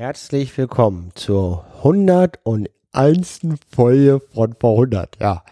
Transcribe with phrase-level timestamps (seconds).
[0.00, 3.40] Herzlich willkommen zur 101.
[3.68, 5.16] Folge von vor 100.
[5.20, 5.42] Ja,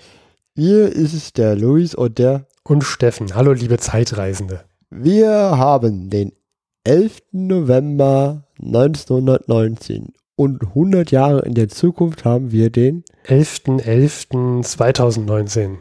[0.55, 3.35] hier ist es der Luis und der und Steffen.
[3.35, 4.63] Hallo, liebe Zeitreisende.
[4.89, 6.31] Wir haben den
[6.85, 7.23] 11.
[7.33, 15.79] November 1919 und 100 Jahre in der Zukunft haben wir den 11.11.2019.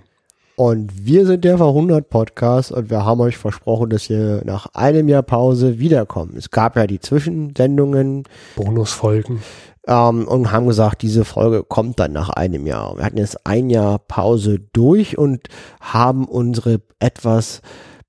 [0.58, 5.10] Und wir sind der Verhundert Podcast und wir haben euch versprochen, dass wir nach einem
[5.10, 6.36] Jahr Pause wiederkommen.
[6.38, 8.23] Es gab ja die Zwischensendungen.
[8.55, 9.44] Bonusfolgen.
[9.86, 12.98] Ähm, und haben gesagt, diese Folge kommt dann nach einem Jahr.
[12.98, 15.49] Wir hatten jetzt ein Jahr Pause durch und
[15.82, 17.62] haben unsere etwas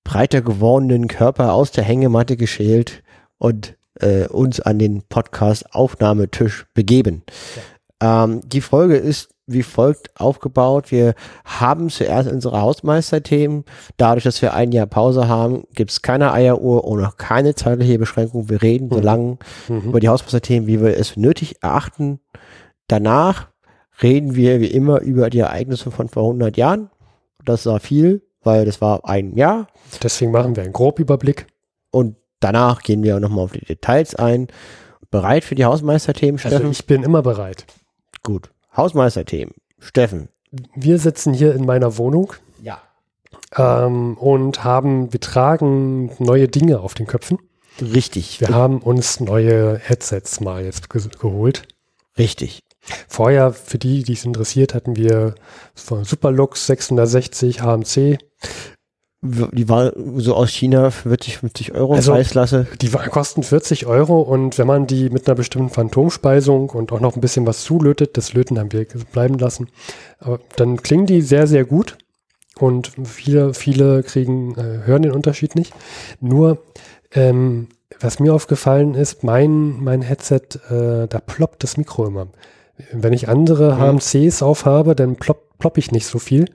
[0.04, 3.02] breiter gewordenen Körper aus der Hängematte geschält
[3.38, 7.24] und äh, uns an den Podcast-Aufnahmetisch begeben.
[8.00, 8.24] Ja.
[8.24, 10.90] Ähm, die Folge ist wie folgt aufgebaut.
[10.90, 11.14] Wir
[11.44, 13.64] haben zuerst unsere Hausmeisterthemen.
[13.96, 17.98] Dadurch, dass wir ein Jahr Pause haben, gibt es keine Eieruhr und auch keine zeitliche
[17.98, 18.48] Beschränkung.
[18.48, 19.02] Wir reden so mhm.
[19.02, 19.80] lange mhm.
[19.82, 22.18] über die Hausmeisterthemen, wie wir es nötig erachten.
[22.88, 23.48] Danach
[24.02, 26.90] reden wir wie immer über die Ereignisse von vor 100 Jahren.
[27.44, 29.68] Das war viel, weil das war ein Jahr.
[30.02, 31.46] Deswegen machen wir einen Grobüberblick.
[31.92, 34.48] Und danach gehen wir nochmal auf die Details ein.
[35.12, 36.66] Bereit für die Hausmeisterthemen, also Steffen?
[36.66, 37.64] Also ich bin immer bereit.
[38.24, 38.50] Gut.
[38.76, 39.54] Hausmeisterthemen.
[39.78, 40.28] Steffen.
[40.74, 42.32] Wir sitzen hier in meiner Wohnung.
[42.62, 42.80] Ja.
[43.56, 47.38] Ähm, und haben, wir tragen neue Dinge auf den Köpfen.
[47.80, 48.40] Richtig.
[48.40, 51.62] Wir haben uns neue Headsets mal jetzt ge geholt.
[52.18, 52.60] Richtig.
[53.08, 55.34] Vorher, für die, die es interessiert, hatten wir
[55.74, 58.18] von Superlux 660 HMC
[59.22, 62.66] die war so aus China 40, 50 Euro also, Preislasse.
[62.80, 67.16] Die kosten 40 Euro und wenn man die mit einer bestimmten Phantomspeisung und auch noch
[67.16, 69.68] ein bisschen was zulötet, das Löten haben wir bleiben lassen,
[70.18, 71.96] aber dann klingen die sehr, sehr gut
[72.58, 75.72] und viele, viele kriegen, äh, hören den Unterschied nicht.
[76.20, 76.58] Nur,
[77.12, 77.68] ähm,
[78.00, 82.28] was mir aufgefallen ist, mein, mein Headset, äh, da ploppt das Mikro immer.
[82.92, 84.00] Wenn ich andere mhm.
[84.00, 86.46] HMCs aufhabe, dann plopp, plopp ich nicht so viel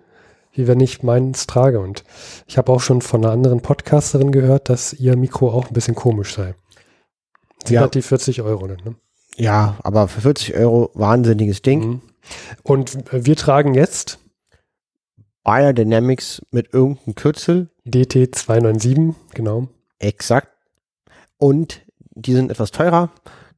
[0.53, 1.79] wie wenn ich meins trage.
[1.79, 2.03] Und
[2.47, 5.95] ich habe auch schon von einer anderen Podcasterin gehört, dass ihr Mikro auch ein bisschen
[5.95, 6.55] komisch sei.
[7.65, 7.81] Sie ja.
[7.81, 8.67] hat die 40 Euro.
[8.67, 8.77] Ne?
[9.37, 11.79] Ja, aber für 40 Euro wahnsinniges Ding.
[11.85, 12.01] Mhm.
[12.63, 14.19] Und wir tragen jetzt
[15.43, 17.69] Biodynamics mit irgendeinem Kürzel.
[17.87, 19.67] DT297, genau.
[19.99, 20.49] Exakt.
[21.37, 21.81] Und
[22.11, 23.09] die sind etwas teurer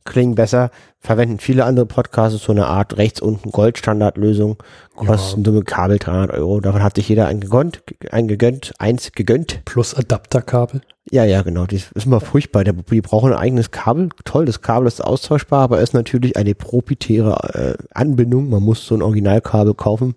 [0.06, 4.58] klingen besser, verwenden viele andere Podcasts so eine Art rechts unten Goldstandardlösung,
[4.96, 5.44] kosten ja.
[5.44, 9.64] dumme Kabel 300 Euro, davon hat sich jeder ein gegönnt, ein gegönnt, eins gegönnt.
[9.66, 10.82] Plus Adapterkabel.
[11.12, 14.88] Ja, ja, genau, das ist immer furchtbar, die brauchen ein eigenes Kabel, toll, das Kabel
[14.88, 20.16] ist austauschbar, aber ist natürlich eine proprietäre äh, Anbindung, man muss so ein Originalkabel kaufen,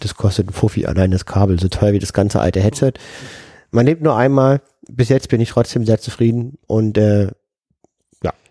[0.00, 2.92] das kostet ein Fuffi allein das Kabel, so teuer wie das ganze alte Headset.
[3.70, 6.58] Man lebt nur einmal, bis jetzt bin ich trotzdem sehr zufrieden.
[6.66, 7.28] Und äh,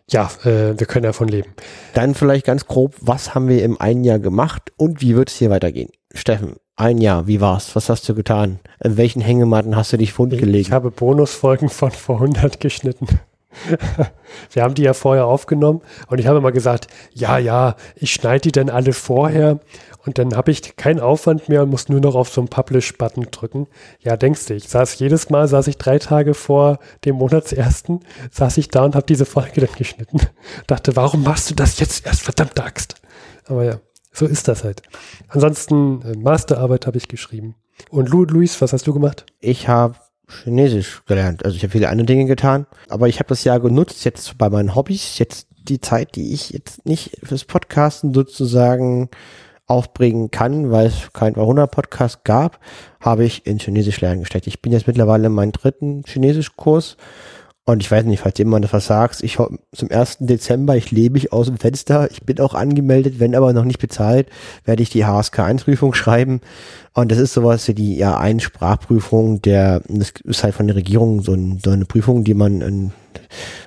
[0.10, 1.54] ja, äh, wir können davon leben.
[1.94, 5.36] Dann vielleicht ganz grob, was haben wir im einen Jahr gemacht und wie wird es
[5.36, 5.90] hier weitergehen?
[6.14, 7.76] Steffen, ein Jahr, wie war's?
[7.76, 8.60] Was hast du getan?
[8.84, 10.68] In welchen Hängematten hast du dich fundgelegt?
[10.68, 13.08] Ich habe Bonusfolgen von vor 100 geschnitten.
[14.52, 18.42] wir haben die ja vorher aufgenommen und ich habe immer gesagt, ja, ja, ich schneide
[18.42, 19.60] die dann alle vorher
[20.08, 23.28] und dann habe ich keinen Aufwand mehr und muss nur noch auf so einen Publish-Button
[23.32, 23.68] drücken.
[24.00, 28.00] Ja, denkst du, ich saß jedes Mal, saß ich drei Tage vor dem Monatsersten,
[28.32, 30.20] saß ich da und habe diese Folge dann geschnitten.
[30.68, 32.96] Dachte, warum machst du das jetzt erst, verdammte Axt?
[33.46, 33.80] Aber ja,
[34.14, 34.82] so ist das halt.
[35.28, 37.56] Ansonsten, äh, Masterarbeit habe ich geschrieben.
[37.90, 39.26] Und Lu Luis, was hast du gemacht?
[39.40, 39.96] Ich habe
[40.30, 41.46] Chinesisch gelernt.
[41.46, 44.50] Also ich habe viele andere Dinge getan, aber ich habe das Jahr genutzt jetzt bei
[44.50, 45.20] meinen Hobbys.
[45.20, 49.10] Jetzt die Zeit, die ich jetzt nicht fürs Podcasten sozusagen
[49.68, 52.60] aufbringen kann, weil es keinen 100-Podcast gab,
[53.02, 54.48] habe ich in Chinesisch lernen gesteckt.
[54.48, 56.96] Ich bin jetzt mittlerweile in meinem dritten Chinesisch-Kurs
[57.68, 60.20] und ich weiß nicht, falls jemand das was sagt, ich zum 1.
[60.22, 63.80] Dezember, ich lebe ich aus dem Fenster, ich bin auch angemeldet, wenn aber noch nicht
[63.80, 64.30] bezahlt,
[64.64, 66.40] werde ich die HSK-1-Prüfung schreiben.
[66.94, 70.78] Und das ist sowas wie die ja eine Sprachprüfung, der, das ist halt von der
[70.78, 72.92] Regierung so, ein, so eine Prüfung, die man in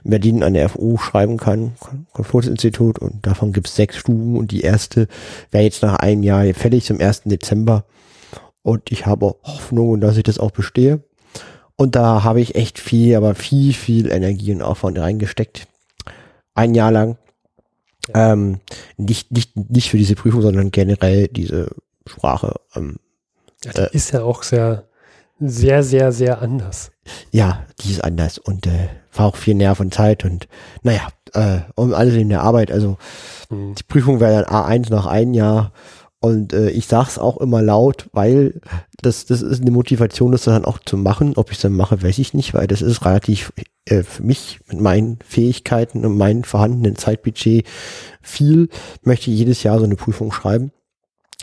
[0.02, 1.72] Berlin an der FU schreiben kann,
[2.14, 5.08] Konfuzius-Institut, und davon gibt es sechs Stufen und die erste
[5.50, 7.24] wäre jetzt nach einem Jahr fällig zum 1.
[7.26, 7.84] Dezember.
[8.62, 11.00] Und ich habe Hoffnung, dass ich das auch bestehe.
[11.80, 15.66] Und da habe ich echt viel, aber viel, viel Energie und Aufwand reingesteckt.
[16.52, 17.16] Ein Jahr lang.
[18.14, 18.34] Ja.
[18.34, 18.60] Ähm,
[18.98, 21.70] nicht, nicht, nicht für diese Prüfung, sondern generell diese
[22.06, 22.56] Sprache.
[22.76, 22.96] Ähm,
[23.64, 24.84] ja, die äh, ist ja auch sehr,
[25.38, 26.92] sehr, sehr, sehr anders.
[27.30, 30.48] Ja, die ist anders und äh, war auch viel Nerv und Zeit und
[30.82, 32.70] naja, äh, um alles in der Arbeit.
[32.70, 32.98] Also
[33.48, 33.74] mhm.
[33.74, 35.72] die Prüfung wäre dann A1 nach einem Jahr
[36.20, 38.60] und äh, ich sag's auch immer laut, weil
[39.00, 41.32] das, das ist eine Motivation, das dann auch zu machen.
[41.36, 43.54] Ob ich es dann mache, weiß ich nicht, weil das ist relativ
[43.86, 47.66] äh, für mich mit meinen Fähigkeiten und meinem vorhandenen Zeitbudget
[48.20, 48.68] viel,
[49.02, 50.72] möchte jedes Jahr so eine Prüfung schreiben.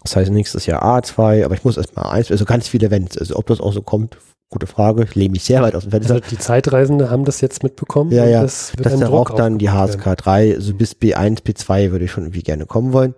[0.04, 3.18] Das heißt nächstes Jahr A2, aber ich muss erstmal eins, also ganz viele Events.
[3.18, 4.18] Also ob das auch so kommt,
[4.52, 5.06] gute Frage.
[5.06, 6.14] Ich lehne mich sehr weit aus dem Fenster.
[6.14, 8.12] Also die Zeitreisende haben das jetzt mitbekommen.
[8.12, 8.44] Ja, ja.
[8.44, 12.26] Das, Das ist auch dann die HSK 3, also bis B1, B2 würde ich schon
[12.26, 13.16] irgendwie gerne kommen wollen.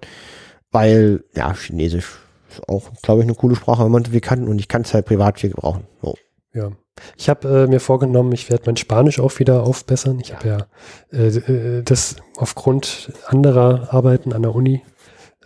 [0.72, 2.20] Weil, ja, Chinesisch
[2.50, 4.94] ist auch, glaube ich, eine coole Sprache, wenn man sie kann und ich kann es
[4.94, 5.88] halt privat viel gebrauchen.
[6.02, 6.16] So.
[6.54, 6.72] Ja.
[7.18, 10.20] Ich habe äh, mir vorgenommen, ich werde mein Spanisch auch wieder aufbessern.
[10.20, 10.68] Ich habe ja
[11.14, 14.82] äh, äh, das aufgrund anderer Arbeiten an der Uni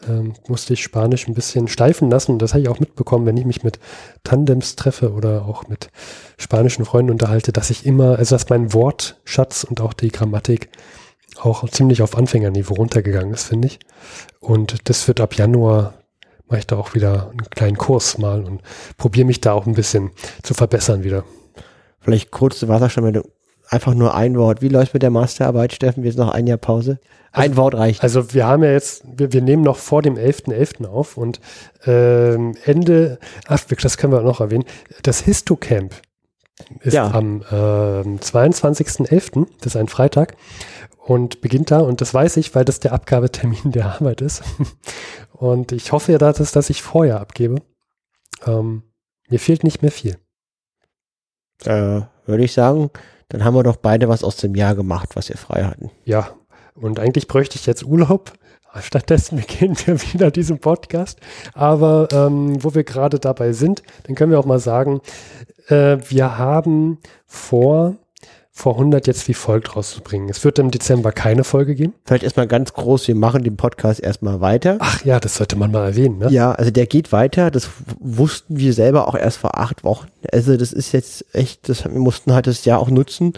[0.08, 2.40] ähm, musste ich Spanisch ein bisschen steifen lassen.
[2.40, 3.80] Das habe ich auch mitbekommen, wenn ich mich mit
[4.24, 5.90] Tandems treffe oder auch mit
[6.38, 10.70] spanischen Freunden unterhalte, dass ich immer, also dass mein Wortschatz und auch die Grammatik
[11.46, 13.80] auch ziemlich auf Anfängerniveau runtergegangen ist, finde ich.
[14.40, 15.94] Und das wird ab Januar
[16.48, 18.62] mache ich da auch wieder einen kleinen Kurs mal und
[18.98, 20.12] probiere mich da auch ein bisschen
[20.44, 21.24] zu verbessern wieder.
[22.00, 23.24] Vielleicht kurze Wasserstandsmeldung.
[23.70, 24.62] Einfach nur ein Wort.
[24.62, 26.04] Wie läuft mit der Masterarbeit, Steffen?
[26.04, 27.00] Wir sind noch ein Jahr Pause.
[27.32, 28.04] Ein Also- Wort reicht.
[28.04, 30.86] Also wir haben ja jetzt, wir, wir nehmen noch vor dem 11.11.
[30.86, 31.40] auf und
[31.88, 34.66] ähm, Ende, ach, das können wir noch erwähnen,
[35.02, 35.94] das Histocamp
[36.82, 37.10] ist Ja.
[37.10, 40.36] am ähm, 22.11., das ist ein Freitag
[41.06, 44.44] und beginnt da und das weiß ich, weil das der Abgabetermin der Arbeit ist
[45.34, 47.62] und ich hoffe ja, dass, dass ich vorher abgebe.
[48.46, 48.84] Ähm,
[49.30, 50.18] mir fehlt nicht mehr viel.
[51.66, 52.90] äh, würde ich sagen,
[53.30, 55.92] dann haben wir doch beide was aus dem Jahr gemacht, was wir frei hatten.
[56.06, 56.30] Ja,
[56.76, 58.34] und eigentlich bräuchte ich jetzt Urlaub.
[58.82, 61.20] Stattdessen beginnen wir wieder diesen Podcast.
[61.54, 65.02] Aber ähm, wo wir gerade dabei sind, dann können wir auch mal sagen,
[65.68, 67.96] äh, wir haben vor,
[68.56, 70.30] vor 100 jetzt wie folgt rauszubringen.
[70.30, 71.94] Es wird im Dezember keine Folge geben.
[72.06, 74.78] Vielleicht erstmal ganz groß, wir machen den Podcast erstmal weiter.
[74.80, 76.20] Ach ja, das sollte man mal erwähnen.
[76.20, 76.30] Ne?
[76.30, 77.50] Ja, also der geht weiter.
[77.50, 77.70] Das
[78.00, 80.08] wussten wir selber auch erst vor acht Wochen.
[80.32, 83.34] Also das ist jetzt echt, das, wir mussten halt das Jahr auch nutzen,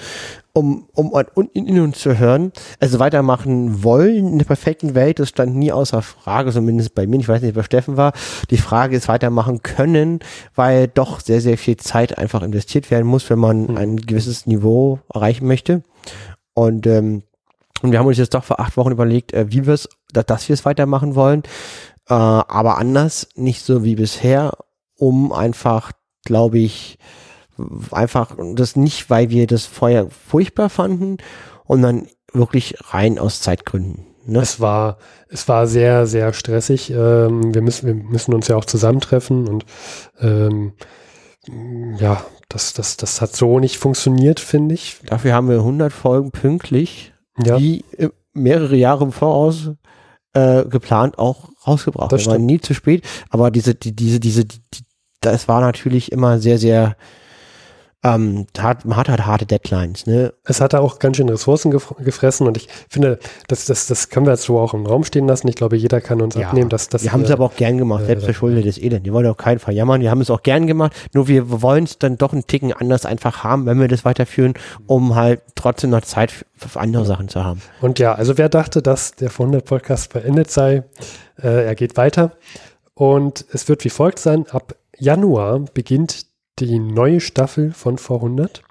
[0.56, 1.12] um, um
[1.54, 2.54] in, uns zu hören.
[2.80, 7.20] Also weitermachen wollen in der perfekten Welt, das stand nie außer Frage, zumindest bei mir.
[7.20, 8.14] Ich weiß nicht, wer Steffen war.
[8.50, 10.20] Die Frage ist weitermachen können,
[10.56, 13.78] weil doch sehr, sehr viel Zeit einfach investiert werden muss, wenn man Hm.
[13.78, 15.84] ein gewisses Niveau erreichen möchte.
[16.54, 17.24] Und ähm,
[17.82, 20.48] und wir haben uns jetzt doch vor acht Wochen überlegt, äh, wie wir es, dass,
[20.48, 21.44] wir es weitermachen wollen,
[22.08, 24.54] äh, aber anders, nicht so wie bisher,
[24.98, 25.92] um einfach,
[26.24, 26.98] glaube ich,
[27.92, 31.18] einfach das nicht, weil wir das vorher furchtbar fanden,
[31.66, 34.06] und dann wirklich rein aus Zeitgründen.
[34.26, 34.40] Ne?
[34.40, 34.98] Es war,
[35.30, 36.92] es war sehr, sehr stressig.
[36.92, 39.66] Ähm, wir, müssen, wir müssen uns ja auch zusammentreffen und
[40.20, 40.74] ähm,
[42.00, 44.98] ja, das, das, das hat so nicht funktioniert, finde ich.
[45.06, 47.14] Dafür haben wir 100 Folgen pünktlich,
[47.44, 47.84] Ja, die
[48.34, 49.72] mehrere Jahre im Voraus
[50.34, 52.12] äh, geplant auch rausgebracht.
[52.12, 52.46] Das stimmt.
[52.46, 54.84] nie zu spät, aber diese, die, diese, diese, die, die,
[55.22, 56.98] das war natürlich immer sehr, sehr,
[58.06, 60.32] ähm, hart, man hat halt harte Deadlines, ne?
[60.44, 63.18] es hat da auch ganz schön Ressourcen gef gefressen und ich finde,
[63.48, 65.48] das, das, das können wir jetzt so auch im Raum stehen lassen.
[65.48, 67.04] Ich glaube, jeder kann uns Ja, abnehmen, dass das.
[67.04, 69.06] wir haben es aber auch gern gemacht, äh, selbst verschuldetes Elend.
[69.06, 71.98] Wir wollen auch keinen verjammern, wir haben es auch gern gemacht, nur wir wollen es
[71.98, 74.54] dann doch einen Ticken anders einfach haben, wenn wir das weiterführen,
[74.86, 76.46] um halt trotzdem noch Zeit für,
[76.80, 77.62] andere Sachen zu haben.
[77.82, 80.84] Und ja, also wer dachte, dass der 100 Podcast beendet sei,
[81.42, 82.34] äh, er geht weiter.
[82.94, 84.46] Und es wird wie folgt sein.
[84.50, 86.26] Ab Januar beginnt
[86.60, 88.62] die neue Staffel von vor 100.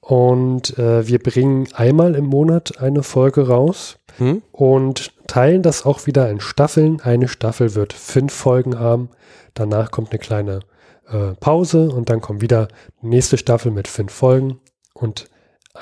[0.00, 4.42] Und äh, wir bringen einmal im Monat eine Folge raus Hm?
[4.50, 7.00] und teilen das auch wieder in Staffeln.
[7.00, 9.10] Eine Staffel wird fünf Folgen haben.
[9.54, 10.60] Danach kommt eine kleine
[11.08, 12.68] äh, Pause und dann kommt wieder
[13.00, 14.60] die nächste Staffel mit fünf Folgen
[14.92, 15.28] und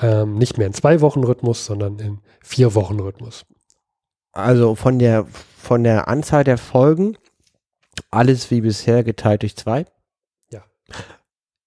[0.01, 3.45] ähm, nicht mehr in zwei Wochen Rhythmus, sondern in vier Wochen Rhythmus.
[4.33, 5.25] Also von der,
[5.57, 7.17] von der Anzahl der Folgen,
[8.11, 9.85] alles wie bisher geteilt durch zwei.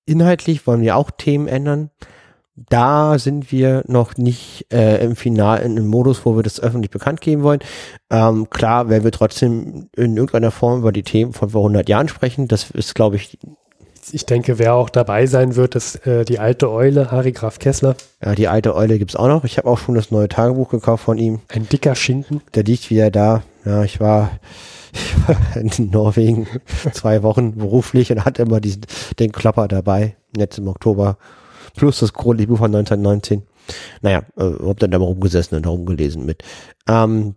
[0.06, 1.90] Inhaltlich wollen wir auch Themen ändern.
[2.68, 6.90] Da sind wir noch nicht äh, im Final in einem Modus, wo wir das öffentlich
[6.90, 7.60] bekannt geben wollen.
[8.10, 12.08] Ähm, klar, werden wir trotzdem in irgendeiner Form über die Themen von vor 100 Jahren
[12.08, 12.48] sprechen.
[12.48, 13.38] Das ist, glaube ich,
[14.12, 17.94] Ich denke, wer auch dabei sein wird, ist äh, die alte Eule, Harry Graf Kessler.
[18.24, 19.44] ja, die alte Eule gibt's auch noch.
[19.44, 21.40] Ich habe auch schon das neue Tagebuch gekauft von ihm.
[21.48, 22.42] Ein dicker Schinken.
[22.54, 23.42] Der liegt wieder da.
[23.64, 24.30] Ja, ich war,
[24.92, 26.46] ich war in Norwegen
[26.92, 28.82] zwei Wochen beruflich und hatte immer diesen,
[29.18, 31.18] den Klopper dabei, jetzt im Oktober.
[31.76, 33.42] Plus das Chronikbuch von 1919.
[34.00, 36.42] Naja, äh, hab dann da mal rumgesessen und rumgelesen mit.
[36.88, 37.36] Ähm,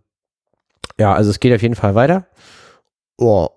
[1.00, 2.27] ja, also es geht auf jeden Fall weiter.
[3.18, 3.50] Oh,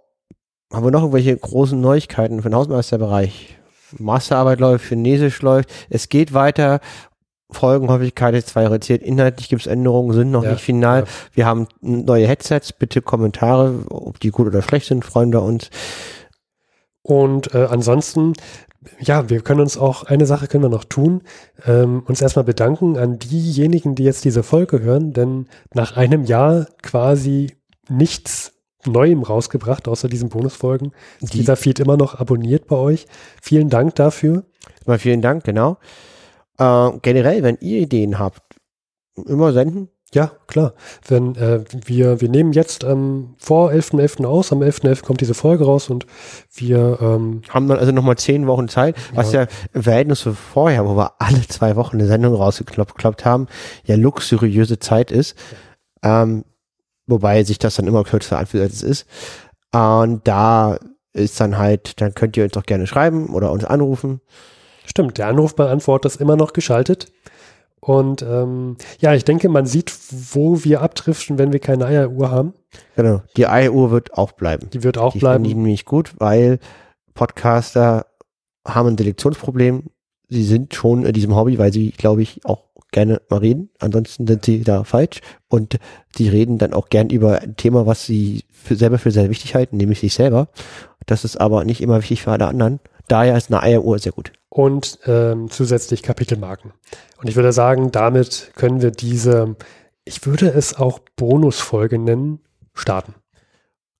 [0.73, 3.57] haben wir noch irgendwelche großen Neuigkeiten für den Hausmeisterbereich?
[3.99, 5.71] Masterarbeit läuft, Chinesisch läuft.
[5.91, 6.81] Es geht weiter.
[7.51, 11.03] Folgenhäufigkeit ist zwar reduziert, inhaltlich gibt es Änderungen, sind noch Ja, nicht final.
[11.03, 11.07] ja.
[11.33, 15.71] Wir haben neue Headsets, bitte Kommentare, ob die gut oder schlecht sind, freuen wir uns.
[17.03, 18.33] Und äh, ansonsten
[19.01, 21.23] ja, wir können uns auch, eine Sache können wir noch tun,
[21.67, 26.67] ähm, uns erstmal bedanken an diejenigen, die jetzt diese Folge hören, denn nach einem Jahr
[26.83, 27.57] quasi
[27.89, 28.53] nichts
[28.87, 30.93] Neuem rausgebracht, außer diesen Bonusfolgen.
[31.21, 33.07] Ist Die- dieser Feed immer noch abonniert bei euch.
[33.43, 34.45] Vielen Dank dafür.
[34.87, 35.79] Mal vielen Dank, genau.
[36.59, 38.43] Äh, generell, wenn ihr Ideen habt,
[39.27, 39.89] immer senden.
[40.15, 40.73] Ja, klar.
[41.07, 44.25] Wenn, äh, wir, wir nehmen jetzt ähm, vor 11.11.
[44.25, 45.03] aus, am 11.11.
[45.05, 46.07] kommt diese Folge raus und
[46.55, 50.87] wir, ähm, Haben dann also nochmal zehn Wochen Zeit, was ja im Verhältnis zu vorher,
[50.87, 53.49] wo wir alle zwei Wochen eine Sendung rausgekloppt gekloppt haben,
[53.85, 55.37] ja luxuriöse Zeit ist.
[56.05, 56.45] Ähm,
[57.07, 59.07] wobei sich das dann immer kürzer anfühlt, als es ist.
[59.73, 60.79] Und da
[61.13, 64.21] ist dann halt, dann könnt ihr uns doch gerne schreiben oder uns anrufen.
[64.85, 67.07] stimmt, der Anrufbeantworter ist immer noch geschaltet.
[67.81, 72.55] Und ähm, ja, ich denke, man sieht, wo wir abdriften, wenn wir keine Eieruhr haben.
[72.97, 73.23] Genau.
[73.37, 74.69] Die Eieruhr wird auch bleiben.
[74.71, 75.45] Die wird auch die bleiben.
[75.45, 76.59] die nämlich gut, weil
[77.15, 78.07] Podcaster
[78.67, 79.85] haben ein Selektionsproblem.
[80.29, 83.71] Sie sind schon in diesem Hobby, weil sie, glaube ich, auch gerne mal reden.
[83.79, 85.21] Ansonsten sind sie da falsch.
[85.49, 85.79] Und
[86.17, 89.55] sie reden dann auch gern über ein Thema, was sie für, selber für sehr wichtig
[89.55, 90.49] halten, nämlich sich selber.
[91.07, 92.81] Das ist aber nicht immer wichtig für alle anderen.
[93.09, 94.33] Daher ist eine Eieruhr sehr gut.
[94.49, 96.73] und ähm, zusätzlich Kapitelmarken.
[97.21, 99.55] Und ich würde sagen, damit können wir diese,
[100.05, 102.41] ich würde es auch Bonusfolge nennen,
[102.75, 103.15] starten.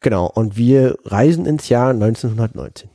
[0.01, 0.27] Genau.
[0.27, 2.91] Und wir reisen ins Jahr 1919.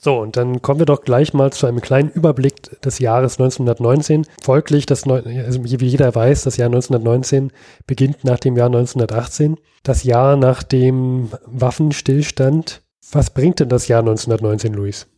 [0.00, 4.26] So, und dann kommen wir doch gleich mal zu einem kleinen Überblick des Jahres 1919.
[4.40, 7.50] Folglich, das, Neu- also wie jeder weiß, das Jahr 1919
[7.86, 9.56] beginnt nach dem Jahr 1918.
[9.82, 12.82] Das Jahr nach dem Waffenstillstand.
[13.10, 15.08] Was bringt denn das Jahr 1919, Luis?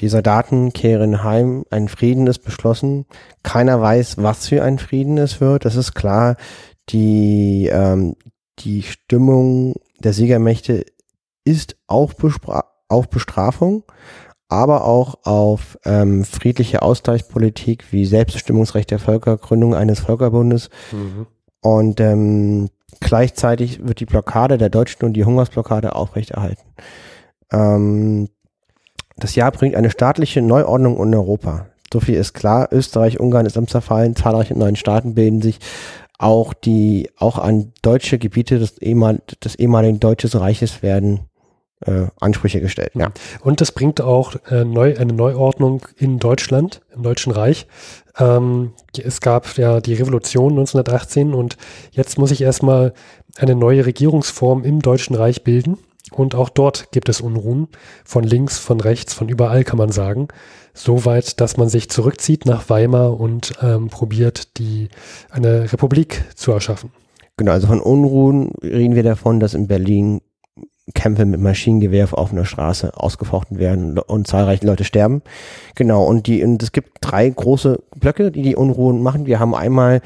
[0.00, 3.04] Die Soldaten kehren heim, ein Frieden ist beschlossen.
[3.42, 5.66] Keiner weiß, was für ein Frieden es wird.
[5.66, 6.36] Das ist klar.
[6.88, 8.16] Die, ähm,
[8.60, 10.86] die Stimmung der Siegermächte
[11.44, 11.76] ist
[12.18, 13.84] Bespra auf Bestrafung,
[14.48, 20.70] aber auch auf ähm, friedliche Ausgleichspolitik wie Selbstbestimmungsrecht der Völker, Gründung eines Völkerbundes.
[21.60, 26.62] Und ähm, gleichzeitig wird die Blockade der Deutschen und die Hungersblockade aufrechterhalten.
[27.52, 28.28] Ähm,
[29.16, 31.66] das Jahr bringt eine staatliche Neuordnung in Europa.
[31.92, 32.68] So viel ist klar.
[32.70, 34.14] Österreich, Ungarn ist am Zerfallen.
[34.14, 35.58] Zahlreiche neue Staaten bilden sich.
[36.18, 41.20] Auch die, auch an deutsche Gebiete des, ehemal, des ehemaligen Deutschen Reiches werden
[41.86, 42.92] äh, Ansprüche gestellt.
[42.94, 43.12] Ja.
[43.40, 47.66] Und es bringt auch äh, neu, eine Neuordnung in Deutschland, im Deutschen Reich.
[48.18, 51.56] Ähm, es gab ja die Revolution 1918 und
[51.92, 52.94] jetzt muss ich erstmal
[53.36, 55.78] eine neue Regierungsform im Deutschen Reich bilden.
[56.10, 57.68] Und auch dort gibt es Unruhen,
[58.04, 60.28] von links, von rechts, von überall kann man sagen.
[60.72, 64.88] Soweit, dass man sich zurückzieht nach Weimar und ähm, probiert, die,
[65.30, 66.90] eine Republik zu erschaffen.
[67.36, 70.20] Genau, also von Unruhen reden wir davon, dass in Berlin
[70.94, 75.22] Kämpfe mit Maschinengewehr auf offener Straße ausgefochten werden und zahlreiche Leute sterben.
[75.74, 79.26] Genau, und die, und es gibt drei große Blöcke, die die Unruhen machen.
[79.26, 80.00] Wir haben einmal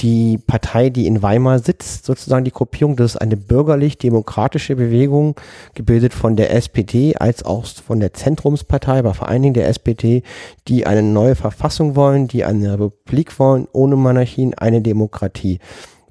[0.00, 5.36] die Partei, die in Weimar sitzt, sozusagen die Gruppierung, das ist eine bürgerlich-demokratische Bewegung,
[5.74, 10.22] gebildet von der SPD als auch von der Zentrumspartei, aber vor allen Dingen der SPD,
[10.68, 15.58] die eine neue Verfassung wollen, die eine Republik wollen, ohne Monarchien, eine Demokratie.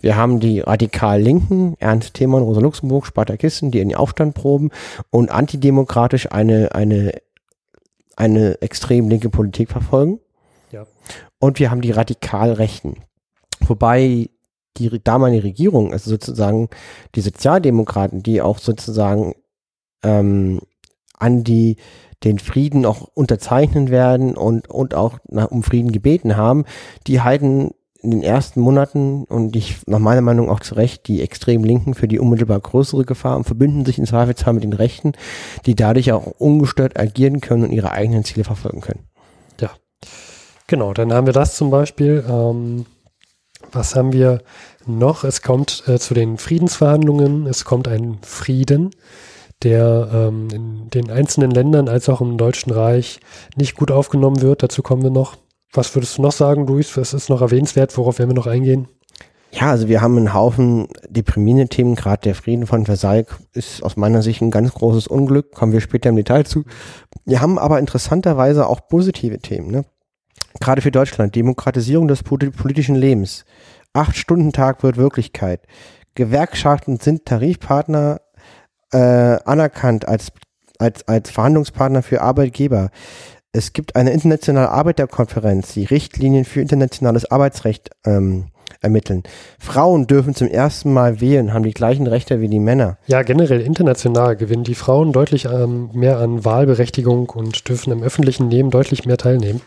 [0.01, 4.71] Wir haben die radikal-Linken, Ernst Thiemann, Rosa Luxemburg, Spartakisten, die in den Aufstand proben
[5.09, 7.13] und antidemokratisch eine, eine,
[8.15, 10.19] eine extrem linke Politik verfolgen.
[10.71, 10.85] Ja.
[11.39, 12.97] Und wir haben die radikal-Rechten.
[13.61, 14.29] Wobei
[14.77, 16.69] die damalige Regierung, also sozusagen
[17.15, 19.35] die Sozialdemokraten, die auch sozusagen
[20.03, 20.61] ähm,
[21.17, 21.75] an die
[22.23, 26.65] den Frieden auch unterzeichnen werden und, und auch nach, um Frieden gebeten haben,
[27.07, 31.21] die halten in den ersten Monaten und ich nach meiner Meinung auch zu Recht die
[31.21, 35.13] extrem Linken für die unmittelbar größere Gefahr und verbünden sich in Zweifelsfall mit den Rechten,
[35.65, 39.09] die dadurch auch ungestört agieren können und ihre eigenen Ziele verfolgen können.
[40.69, 42.23] Genau, dann haben wir das zum Beispiel.
[42.29, 42.85] Ähm,
[43.71, 44.43] was haben wir
[44.85, 45.23] noch?
[45.23, 47.47] Es kommt äh, zu den Friedensverhandlungen.
[47.47, 48.91] Es kommt ein Frieden,
[49.63, 53.19] der ähm, in den einzelnen Ländern als auch im Deutschen Reich
[53.55, 54.61] nicht gut aufgenommen wird.
[54.61, 55.37] Dazu kommen wir noch.
[55.73, 56.95] Was würdest du noch sagen, Luis?
[56.97, 57.95] Was ist noch erwähnenswert?
[57.97, 58.87] Worauf werden wir noch eingehen?
[59.51, 61.95] Ja, also wir haben einen Haufen deprimierende Themen.
[61.95, 65.53] Gerade der Frieden von Versailles ist aus meiner Sicht ein ganz großes Unglück.
[65.53, 66.65] Kommen wir später im Detail zu.
[67.25, 69.71] Wir haben aber interessanterweise auch positive Themen.
[69.71, 69.85] Ne?
[70.59, 71.35] Gerade für Deutschland.
[71.35, 73.45] Demokratisierung des poli- politischen Lebens.
[73.93, 75.61] Acht-Stunden-Tag wird Wirklichkeit.
[76.13, 78.21] Gewerkschaften sind Tarifpartner
[78.91, 80.31] äh, anerkannt als,
[80.77, 82.91] als, als Verhandlungspartner für Arbeitgeber.
[83.51, 89.23] Es gibt eine internationale Arbeiterkonferenz, die Richtlinien für internationales Arbeitsrecht ähm, ermitteln.
[89.57, 92.99] Frauen dürfen zum ersten Mal wählen, haben die gleichen Rechte wie die Männer.
[93.07, 98.51] Ja, generell international gewinnen die Frauen deutlich ähm, mehr an Wahlberechtigung und dürfen im öffentlichen
[98.51, 99.61] Leben deutlich mehr teilnehmen.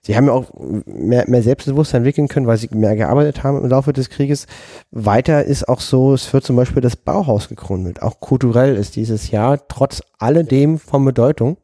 [0.00, 0.46] Sie haben ja auch
[0.86, 4.46] mehr, mehr Selbstbewusstsein entwickeln können, weil sie mehr gearbeitet haben im Laufe des Krieges.
[4.90, 8.02] Weiter ist auch so, es wird zum Beispiel das Bauhaus gegründet.
[8.02, 11.58] Auch kulturell ist dieses Jahr trotz alledem von Bedeutung.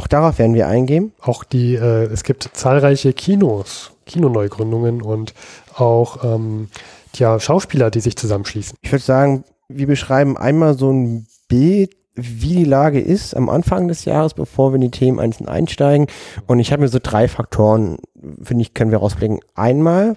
[0.00, 1.12] Auch darauf werden wir eingehen.
[1.20, 5.34] Auch die, äh, es gibt zahlreiche Kinos, Kinoneugründungen und
[5.76, 6.70] auch ähm,
[7.16, 8.78] ja, Schauspieler, die sich zusammenschließen.
[8.80, 13.88] Ich würde sagen, wir beschreiben einmal so ein Bild, wie die Lage ist am Anfang
[13.88, 16.06] des Jahres, bevor wir in die Themen einzeln einsteigen.
[16.46, 17.98] Und ich habe mir so drei Faktoren,
[18.42, 19.40] finde ich, können wir rausblicken.
[19.54, 20.16] Einmal,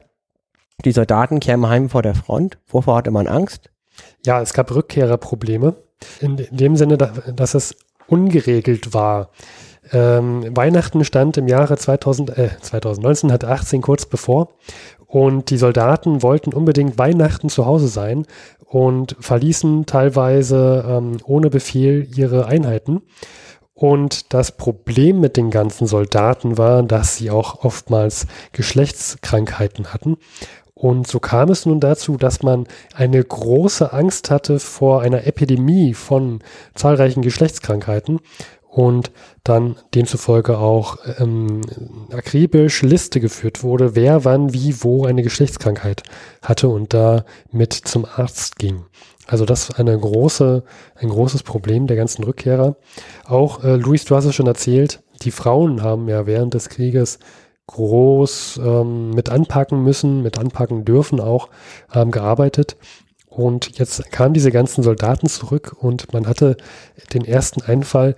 [0.85, 2.57] die Soldaten kehren heim vor der Front.
[2.69, 3.69] Wovor hatte man Angst?
[4.25, 5.75] Ja, es gab Rückkehrerprobleme.
[6.21, 7.75] In, in dem Sinne, dass es
[8.07, 9.29] ungeregelt war.
[9.91, 14.49] Ähm, Weihnachten stand im Jahre 2000, äh, 2019, hatte 18 kurz bevor.
[15.07, 18.25] Und die Soldaten wollten unbedingt Weihnachten zu Hause sein
[18.65, 23.03] und verließen teilweise ähm, ohne Befehl ihre Einheiten.
[23.75, 30.17] Und das Problem mit den ganzen Soldaten war, dass sie auch oftmals Geschlechtskrankheiten hatten.
[30.73, 35.93] Und so kam es nun dazu, dass man eine große Angst hatte vor einer Epidemie
[35.93, 36.39] von
[36.75, 38.19] zahlreichen Geschlechtskrankheiten
[38.73, 39.11] und
[39.43, 41.61] dann demzufolge auch ähm,
[42.11, 46.01] akribisch Liste geführt wurde, wer wann wie wo eine Geschlechtskrankheit
[46.41, 48.85] hatte und da mit zum Arzt ging.
[49.27, 50.63] Also das ist eine große,
[50.95, 52.75] ein großes Problem der ganzen Rückkehrer.
[53.25, 57.19] Auch äh, Luis, du hast es schon erzählt, die Frauen haben ja während des Krieges
[57.67, 61.49] groß ähm, mit anpacken müssen, mit anpacken dürfen auch,
[61.93, 62.75] ähm, gearbeitet.
[63.27, 66.57] Und jetzt kamen diese ganzen Soldaten zurück und man hatte
[67.13, 68.15] den ersten Einfall,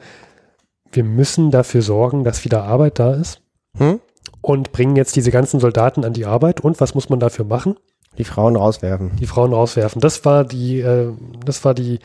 [0.96, 3.42] wir müssen dafür sorgen, dass wieder Arbeit da ist
[3.78, 4.00] hm?
[4.42, 6.62] und bringen jetzt diese ganzen Soldaten an die Arbeit.
[6.62, 7.76] Und was muss man dafür machen?
[8.18, 9.16] Die Frauen rauswerfen.
[9.18, 10.00] Die Frauen rauswerfen.
[10.00, 11.12] Das war die, äh,
[11.46, 12.00] das war die,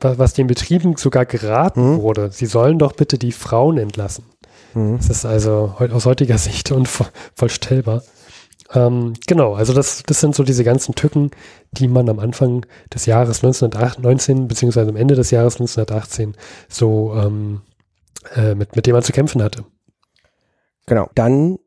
[0.00, 2.02] was den Betrieben sogar geraten hm?
[2.02, 2.30] wurde.
[2.32, 4.24] Sie sollen doch bitte die Frauen entlassen.
[4.72, 4.96] Hm?
[4.96, 8.02] Das ist also aus heutiger Sicht unvollstellbar.
[8.72, 11.32] Ähm, genau, also das, das sind so diese ganzen Tücken,
[11.72, 16.36] die man am Anfang des Jahres 1919 beziehungsweise am Ende des Jahres 1918
[16.68, 17.62] so ähm,
[18.34, 19.64] äh, mit, mit dem man zu kämpfen hatte.
[20.86, 21.08] Genau.
[21.14, 21.58] Dann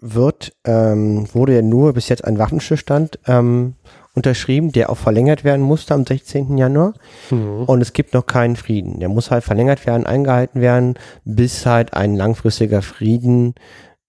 [0.00, 3.74] wird, ähm, wurde ja nur bis jetzt ein Waffenstillstand ähm,
[4.14, 6.56] unterschrieben, der auch verlängert werden musste am 16.
[6.56, 6.94] Januar.
[7.30, 7.64] Mhm.
[7.64, 9.00] Und es gibt noch keinen Frieden.
[9.00, 10.94] Der muss halt verlängert werden, eingehalten werden,
[11.24, 13.54] bis halt ein langfristiger Frieden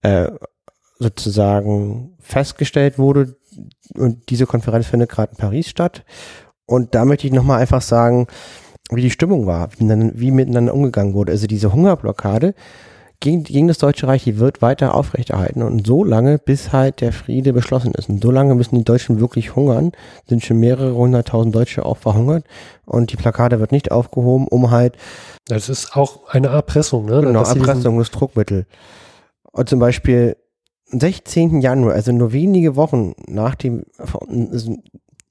[0.02, 0.28] äh,
[0.98, 3.36] sozusagen festgestellt wurde.
[3.94, 6.04] Und diese Konferenz findet gerade in Paris statt.
[6.66, 8.28] Und da möchte ich nochmal einfach sagen,
[8.90, 11.32] wie die Stimmung war, wie, wie miteinander umgegangen wurde.
[11.32, 12.54] Also diese Hungerblockade
[13.20, 17.12] gegen, gegen das Deutsche Reich, die wird weiter aufrechterhalten und so lange, bis halt der
[17.12, 18.08] Friede beschlossen ist.
[18.08, 19.92] Und so lange müssen die Deutschen wirklich hungern,
[20.26, 22.44] sind schon mehrere hunderttausend Deutsche auch verhungert
[22.86, 24.96] und die Plakade wird nicht aufgehoben, um halt.
[25.46, 27.20] Das ist auch eine Erpressung, ne?
[27.20, 28.66] Genau, Erpressung, das Druckmittel.
[29.52, 30.36] Und zum Beispiel
[30.86, 31.60] 16.
[31.60, 33.84] Januar, also nur wenige Wochen nach dem,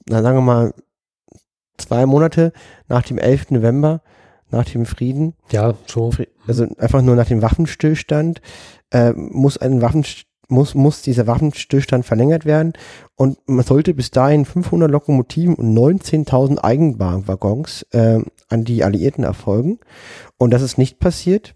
[0.07, 0.73] na sagen wir mal,
[1.79, 2.53] zwei Monate
[2.87, 3.51] nach dem 11.
[3.51, 4.01] November,
[4.51, 5.33] nach dem Frieden.
[5.51, 6.11] Ja, so.
[6.47, 8.41] Also einfach nur nach dem Waffenstillstand
[8.91, 12.73] äh, muss ein Waffenstillstand muss, muss dieser Waffenstillstand verlängert werden
[13.15, 19.79] und man sollte bis dahin 500 Lokomotiven und 19.000 Eigenbahnwaggons äh, an die Alliierten erfolgen.
[20.37, 21.55] Und das ist nicht passiert.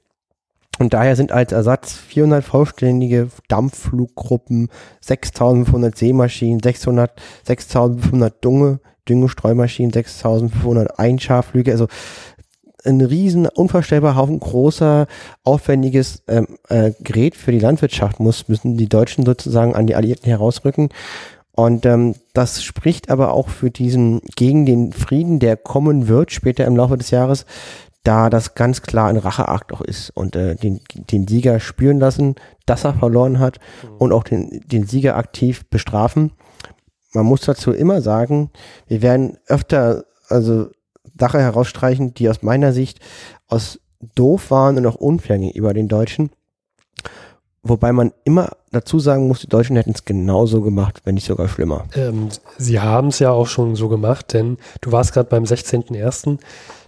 [0.79, 4.69] Und daher sind als Ersatz 400 vollständige Dampffluggruppen,
[5.05, 7.11] 6.500 Seemaschinen, 600,
[7.47, 11.87] 6.500 Dunge, Düngestreumaschinen, 6500 Einscharflüge, also
[12.85, 15.07] ein riesen, unvorstellbar Haufen großer,
[15.43, 20.27] aufwendiges ähm, äh, Gerät für die Landwirtschaft muss, müssen die Deutschen sozusagen an die Alliierten
[20.27, 20.89] herausrücken.
[21.55, 26.65] Und ähm, das spricht aber auch für diesen, gegen den Frieden, der kommen wird später
[26.65, 27.45] im Laufe des Jahres,
[28.03, 32.35] da das ganz klar ein Racheakt auch ist und äh, den, den Sieger spüren lassen,
[32.65, 33.97] dass er verloren hat mhm.
[33.97, 36.31] und auch den, den Sieger aktiv bestrafen
[37.13, 38.49] man muss dazu immer sagen,
[38.87, 40.69] wir werden öfter also
[41.17, 42.99] Sache herausstreichen, die aus meiner Sicht
[43.47, 43.79] aus
[44.15, 46.31] doof waren und auch unfair gegenüber den Deutschen.
[47.65, 51.47] Wobei man immer dazu sagen muss, die Deutschen hätten es genauso gemacht, wenn nicht sogar
[51.47, 51.85] schlimmer.
[51.95, 56.39] Ähm, sie haben es ja auch schon so gemacht, denn du warst gerade beim 16.01.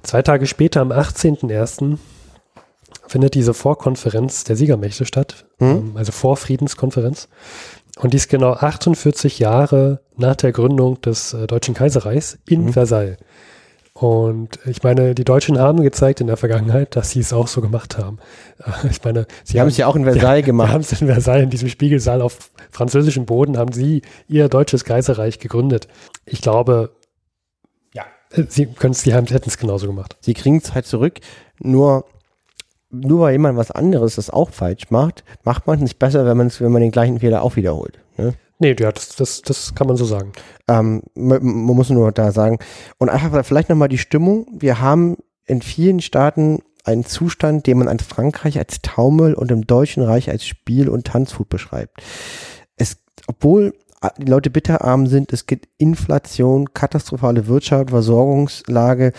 [0.04, 1.98] Zwei Tage später, am 18.01.,
[3.08, 5.68] findet diese Vorkonferenz der Siegermächte statt, hm?
[5.68, 7.30] ähm, also Vorfriedenskonferenz.
[7.98, 12.74] Und die ist genau 48 Jahre nach der Gründung des äh, Deutschen Kaiserreichs in mhm.
[12.74, 13.18] Versailles.
[13.94, 17.62] Und ich meine, die Deutschen haben gezeigt in der Vergangenheit, dass sie es auch so
[17.62, 18.20] gemacht haben.
[18.92, 20.68] Ich meine, sie haben es ja auch in Versailles sie, gemacht.
[20.68, 24.84] Sie haben es in Versailles, in diesem Spiegelsaal auf französischem Boden, haben sie ihr deutsches
[24.84, 25.88] Kaiserreich gegründet.
[26.26, 26.92] Ich glaube,
[27.94, 28.04] ja,
[28.50, 30.18] sie, sie hätten es genauso gemacht.
[30.20, 31.22] Sie kriegen es halt zurück,
[31.60, 32.06] nur
[33.02, 36.38] nur weil jemand was anderes das auch falsch macht, macht man es nicht besser, wenn
[36.38, 38.00] man wenn man den gleichen Fehler auch wiederholt.
[38.18, 38.34] Ne?
[38.60, 40.32] Nee, ja, das, das, das kann man so sagen.
[40.68, 42.60] Ähm, man, man, muss nur da sagen.
[42.98, 44.48] Und einfach vielleicht nochmal die Stimmung.
[44.58, 49.68] Wir haben in vielen Staaten einen Zustand, den man als Frankreich als Taumel und im
[49.68, 52.02] Deutschen Reich als Spiel- und Tanzhut beschreibt.
[52.78, 53.74] Es, obwohl
[54.18, 59.14] die Leute bitterarm sind, es gibt Inflation, katastrophale Wirtschaft, Versorgungslage,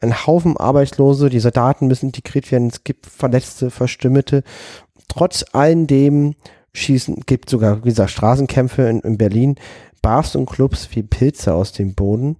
[0.00, 4.42] ein Haufen Arbeitslose, die Soldaten müssen integriert werden, es gibt Verletzte, Verstümmelte.
[5.08, 6.34] Trotz allen dem
[6.72, 9.56] schießen, gibt sogar, wie gesagt, Straßenkämpfe in, in Berlin,
[10.02, 12.36] Bars und Clubs wie Pilze aus dem Boden.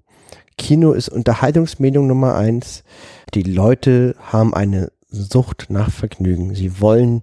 [0.56, 2.84] Kino ist Unterhaltungsmedium Nummer eins.
[3.34, 6.54] Die Leute haben eine Sucht nach Vergnügen.
[6.54, 7.22] Sie wollen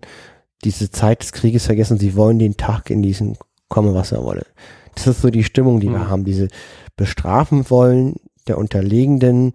[0.64, 2.00] diese Zeit des Krieges vergessen.
[2.00, 3.38] Sie wollen den Tag genießen,
[3.70, 4.46] komme was er wolle.
[4.96, 5.94] Das ist so die Stimmung, die mhm.
[5.94, 6.26] wir haben.
[6.26, 6.48] Diese
[6.96, 8.16] bestrafen wollen
[8.48, 9.54] der Unterlegenden.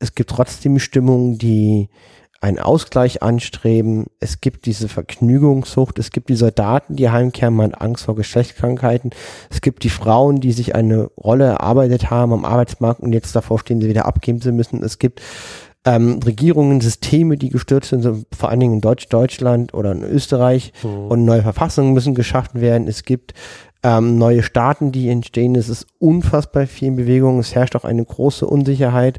[0.00, 1.88] Es gibt trotzdem Stimmungen, die
[2.40, 4.06] einen Ausgleich anstreben.
[4.18, 5.98] Es gibt diese Vergnügungssucht.
[5.98, 9.10] Es gibt die Soldaten, die heimkehren, man hat Angst vor Geschlechtskrankheiten.
[9.50, 13.58] Es gibt die Frauen, die sich eine Rolle erarbeitet haben am Arbeitsmarkt und jetzt davor
[13.58, 14.82] stehen, sie wieder abgeben zu müssen.
[14.82, 15.20] Es gibt
[15.84, 20.02] ähm, Regierungen, Systeme, die gestürzt sind, so vor allen Dingen in Deutsch, Deutschland oder in
[20.02, 21.08] Österreich mhm.
[21.08, 22.88] und neue Verfassungen müssen geschaffen werden.
[22.88, 23.34] Es gibt
[23.82, 25.54] ähm, neue Staaten, die entstehen.
[25.56, 27.38] Es ist unfassbar viel in Bewegung.
[27.38, 29.18] Es herrscht auch eine große Unsicherheit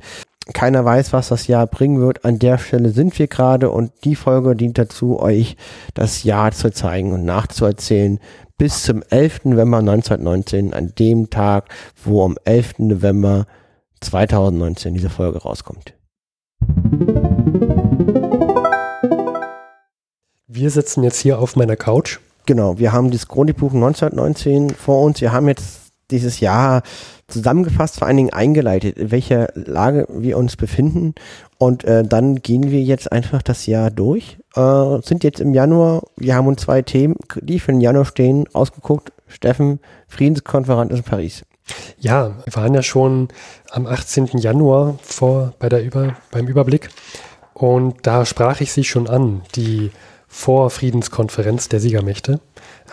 [0.54, 2.26] keiner weiß, was das Jahr bringen wird.
[2.26, 5.56] An der Stelle sind wir gerade und die Folge dient dazu, euch
[5.94, 8.20] das Jahr zu zeigen und nachzuerzählen.
[8.58, 9.46] Bis zum 11.
[9.46, 11.70] November 1919, an dem Tag,
[12.04, 12.80] wo am 11.
[12.80, 13.46] November
[14.02, 15.94] 2019 diese Folge rauskommt.
[20.48, 22.20] Wir sitzen jetzt hier auf meiner Couch.
[22.46, 25.22] Genau, wir haben das Chronikbuch 1919 vor uns.
[25.22, 25.81] Wir haben jetzt
[26.12, 26.84] dieses Jahr
[27.28, 31.16] zusammengefasst, vor allen Dingen eingeleitet, in welcher Lage wir uns befinden.
[31.58, 34.38] Und äh, dann gehen wir jetzt einfach das Jahr durch.
[34.56, 38.46] Äh, sind jetzt im Januar, wir haben uns zwei Themen, die für den Januar stehen,
[38.54, 39.12] ausgeguckt.
[39.28, 41.44] Steffen, Friedenskonferenz in Paris.
[42.00, 43.30] Ja, wir waren ja schon
[43.70, 44.28] am 18.
[44.40, 46.90] Januar vor bei der Über, beim Überblick.
[47.54, 49.92] Und da sprach ich sie schon an, die
[50.28, 52.40] Vorfriedenskonferenz der Siegermächte.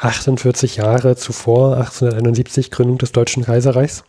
[0.01, 4.05] 48 Jahre zuvor, 1871, Gründung des Deutschen Kaiserreichs.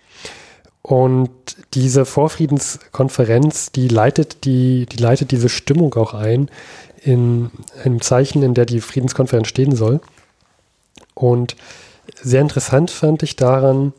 [0.82, 1.30] Und
[1.74, 6.50] diese Vorfriedenskonferenz, die leitet, die, die leitet diese Stimmung auch ein
[7.04, 7.52] in
[7.84, 10.00] einem Zeichen, in der die Friedenskonferenz stehen soll.
[11.14, 11.56] Und
[12.22, 13.94] sehr interessant fand ich daran,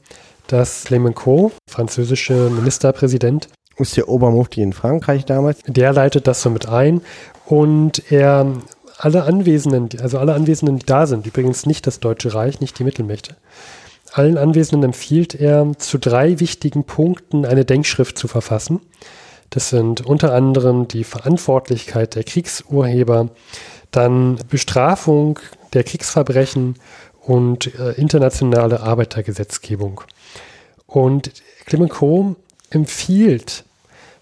[0.47, 5.61] dass Clemenceau, französische Ministerpräsident, ist der Obermufti in Frankreich damals.
[5.67, 7.01] Der leitet das so mit ein
[7.47, 8.47] und er
[9.01, 12.85] alle Anwesenden, also alle Anwesenden, die da sind, übrigens nicht das Deutsche Reich, nicht die
[12.85, 13.37] Mittelmächte,
[14.13, 18.81] allen Anwesenden empfiehlt er, zu drei wichtigen Punkten eine Denkschrift zu verfassen.
[19.51, 23.31] Das sind unter anderem die Verantwortlichkeit der Kriegsurheber,
[23.91, 25.39] dann Bestrafung
[25.73, 26.77] der Kriegsverbrechen
[27.21, 30.03] und äh, internationale Arbeitergesetzgebung.
[30.87, 31.33] Und
[31.67, 32.37] Clemenceau
[32.71, 33.65] empfiehlt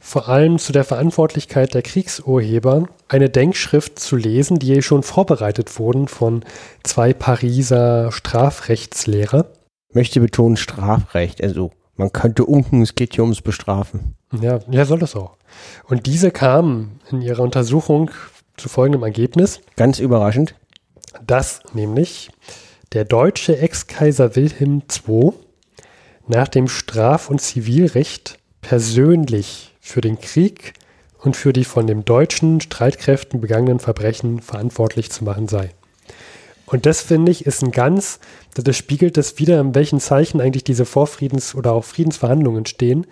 [0.00, 6.08] vor allem zu der Verantwortlichkeit der Kriegsurheber eine Denkschrift zu lesen, die schon vorbereitet wurden
[6.08, 6.44] von
[6.82, 9.46] zwei Pariser Strafrechtslehrer
[9.92, 11.42] möchte betonen Strafrecht.
[11.42, 14.14] Also man könnte unken, es geht hier ums Bestrafen.
[14.40, 15.36] Ja, ja, soll das auch.
[15.88, 18.10] Und diese kamen in ihrer Untersuchung
[18.56, 19.60] zu folgendem Ergebnis.
[19.76, 20.54] Ganz überraschend.
[21.26, 22.30] Dass nämlich
[22.92, 25.32] der deutsche Ex-Kaiser Wilhelm II
[26.26, 30.74] nach dem Straf- und Zivilrecht persönlich für den Krieg
[31.18, 35.70] und für die von den deutschen Streitkräften begangenen Verbrechen verantwortlich zu machen sei.
[36.66, 38.20] Und das finde ich ist ein ganz,
[38.54, 43.06] das spiegelt das wieder, in welchen Zeichen eigentlich diese Vorfriedens- oder auch Friedensverhandlungen stehen,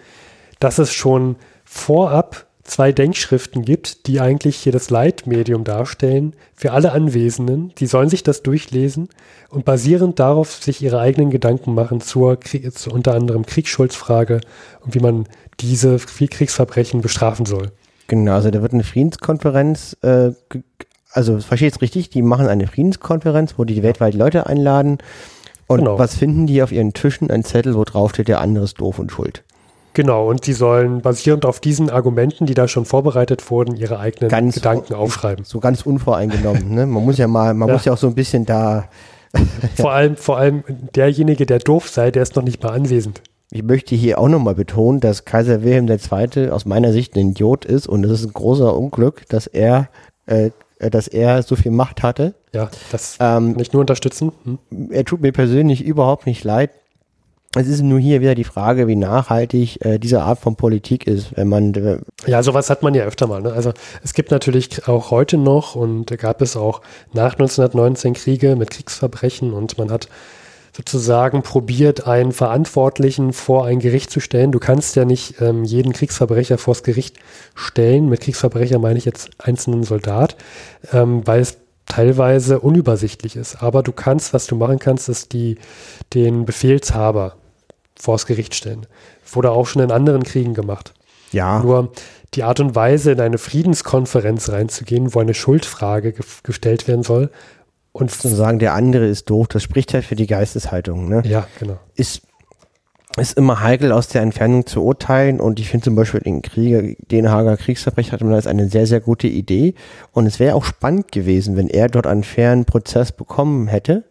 [0.60, 6.92] dass es schon vorab zwei Denkschriften gibt, die eigentlich hier das Leitmedium darstellen für alle
[6.92, 7.72] Anwesenden.
[7.78, 9.08] Die sollen sich das durchlesen
[9.48, 12.40] und basierend darauf sich ihre eigenen Gedanken machen zur,
[12.74, 14.40] zur unter anderem Kriegsschuldfrage
[14.84, 15.26] und wie man
[15.60, 17.72] diese Kriegsverbrechen bestrafen soll.
[18.08, 20.32] Genau, also da wird eine Friedenskonferenz äh,
[21.16, 24.98] also verstehe jetzt richtig, die machen eine Friedenskonferenz, wo die weltweit Leute einladen.
[25.66, 25.98] Und genau.
[25.98, 27.30] was finden die auf ihren Tischen?
[27.30, 29.42] Ein Zettel, wo drauf steht, der andere ist doof und schuld.
[29.94, 34.28] Genau, und die sollen basierend auf diesen Argumenten, die da schon vorbereitet wurden, ihre eigenen
[34.28, 35.46] ganz, Gedanken aufschreiben.
[35.46, 36.74] So ganz unvoreingenommen.
[36.74, 36.84] ne?
[36.84, 37.74] Man muss ja mal, man ja.
[37.74, 38.90] muss ja auch so ein bisschen da.
[39.74, 40.64] vor allem, vor allem
[40.94, 43.22] derjenige, der doof sei, der ist noch nicht mal anwesend.
[43.50, 46.50] Ich möchte hier auch nochmal betonen, dass Kaiser Wilhelm II.
[46.50, 49.88] aus meiner Sicht ein Idiot ist und es ist ein großer Unglück, dass er,
[50.26, 52.34] äh, dass er so viel Macht hatte.
[52.52, 54.32] Ja, das ähm, kann ich nur unterstützen.
[54.44, 54.90] Hm.
[54.90, 56.70] Er tut mir persönlich überhaupt nicht leid.
[57.54, 61.36] Es ist nur hier wieder die Frage, wie nachhaltig äh, diese Art von Politik ist,
[61.36, 61.72] wenn man.
[61.74, 63.40] Äh ja, sowas hat man ja öfter mal.
[63.40, 63.52] Ne?
[63.52, 66.82] Also es gibt natürlich auch heute noch und gab es auch
[67.14, 70.08] nach 1919 Kriege mit Kriegsverbrechen und man hat
[70.76, 74.52] sozusagen probiert, einen Verantwortlichen vor ein Gericht zu stellen.
[74.52, 77.16] Du kannst ja nicht ähm, jeden Kriegsverbrecher vors Gericht
[77.54, 78.10] stellen.
[78.10, 80.36] Mit Kriegsverbrecher meine ich jetzt einzelnen Soldat,
[80.92, 83.62] ähm, weil es teilweise unübersichtlich ist.
[83.62, 85.56] Aber du kannst, was du machen kannst, ist die,
[86.12, 87.36] den Befehlshaber
[87.98, 88.86] vors Gericht stellen.
[89.32, 90.92] Wurde auch schon in anderen Kriegen gemacht.
[91.32, 91.60] Ja.
[91.60, 91.90] Nur
[92.34, 97.30] die Art und Weise, in eine Friedenskonferenz reinzugehen, wo eine Schuldfrage ge gestellt werden soll.
[97.96, 101.08] Und zu sagen, der andere ist doof, das spricht halt für die Geisteshaltung.
[101.08, 101.22] Ne?
[101.24, 101.78] Ja, genau.
[101.94, 102.20] Ist,
[103.16, 106.82] ist immer heikel aus der Entfernung zu urteilen und ich finde zum Beispiel den Krieger,
[107.10, 109.74] den Hager Kriegsverbrecher hatte man als eine sehr, sehr gute Idee
[110.12, 114.04] und es wäre auch spannend gewesen, wenn er dort einen fairen Prozess bekommen hätte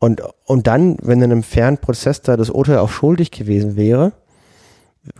[0.00, 4.12] und, und dann, wenn in einem fairen Prozess da das Urteil auch schuldig gewesen wäre,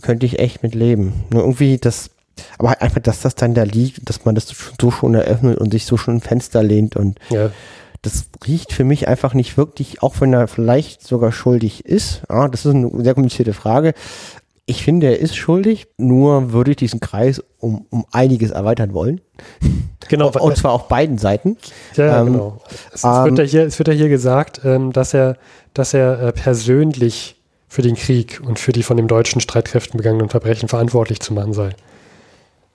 [0.02, 1.12] könnte ich echt mit leben.
[1.30, 2.11] Nur irgendwie das,
[2.59, 4.48] aber einfach, dass das dann da liegt, dass man das
[4.80, 7.50] so schon eröffnet und sich so schon ein Fenster lehnt und ja.
[8.05, 12.23] Das riecht für mich einfach nicht wirklich, auch wenn er vielleicht sogar schuldig ist.
[12.29, 13.95] Ja, das ist eine sehr komplizierte Frage.
[14.67, 19.21] Ich finde, er ist schuldig, nur würde ich diesen Kreis um, um einiges erweitern wollen.
[20.09, 20.31] Genau.
[20.31, 21.57] Und zwar auf beiden Seiten.
[21.97, 22.61] Ja, ähm, genau.
[22.93, 25.38] Es, es, wird ja hier, es wird ja hier gesagt, ähm, dass er,
[25.73, 30.29] dass er äh, persönlich für den Krieg und für die von den deutschen Streitkräften begangenen
[30.29, 31.71] Verbrechen verantwortlich zu machen sei.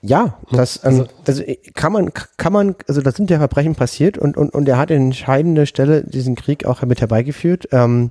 [0.02, 1.42] Ja, das ähm, also, also
[1.74, 4.90] kann man kann man also da sind ja Verbrechen passiert und und und er hat
[4.90, 7.68] in entscheidender Stelle diesen Krieg auch mit herbeigeführt.
[7.72, 8.10] Ähm,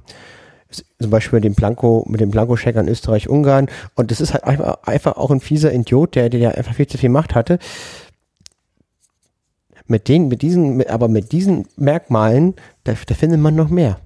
[0.71, 3.69] zum Beispiel mit dem Blanco, mit dem Blanko-Checker in Österreich, Ungarn.
[3.95, 6.99] Und das ist halt einfach, einfach auch ein fieser Idiot, der, der einfach viel zu
[6.99, 7.57] viel Macht hatte.
[9.87, 13.99] Mit den, mit diesen, mit, aber mit diesen Merkmalen, da, da findet man noch mehr.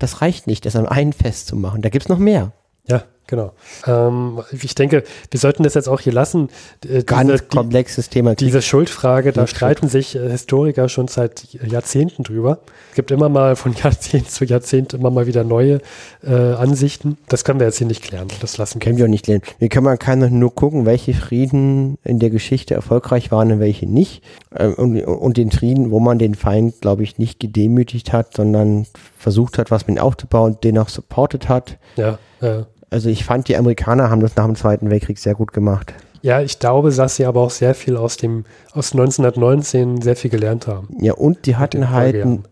[0.00, 1.82] Das reicht nicht, das an einen festzumachen.
[1.82, 2.52] Da gibt's noch mehr.
[2.88, 3.52] Ja, Genau.
[3.86, 6.50] Ähm, ich denke, wir sollten das jetzt auch hier lassen.
[6.86, 8.34] Äh, Ganz diese, komplexes Thema.
[8.34, 12.58] Diese Schuldfrage, da streiten sich äh, Historiker schon seit Jahrzehnten drüber.
[12.90, 15.80] Es gibt immer mal von Jahrzehnt zu Jahrzehnt immer mal wieder neue
[16.22, 17.16] äh, Ansichten.
[17.28, 18.28] Das können wir jetzt hier nicht klären.
[18.40, 19.40] Das lassen können wir auch nicht klären.
[19.58, 23.86] Wir können man kann nur gucken, welche Frieden in der Geschichte erfolgreich waren und welche
[23.86, 24.22] nicht.
[24.50, 28.86] Äh, und, und den Frieden, wo man den Feind, glaube ich, nicht gedemütigt hat, sondern
[29.18, 31.78] versucht hat, was mit ihm aufzubauen, den auch supportet hat.
[31.96, 32.66] Ja, ja.
[32.94, 35.92] Also ich fand, die Amerikaner haben das nach dem Zweiten Weltkrieg sehr gut gemacht.
[36.22, 40.30] Ja, ich glaube, dass sie aber auch sehr viel aus dem aus 1919 sehr viel
[40.30, 40.86] gelernt haben.
[41.00, 42.44] Ja, und die hatten halt ein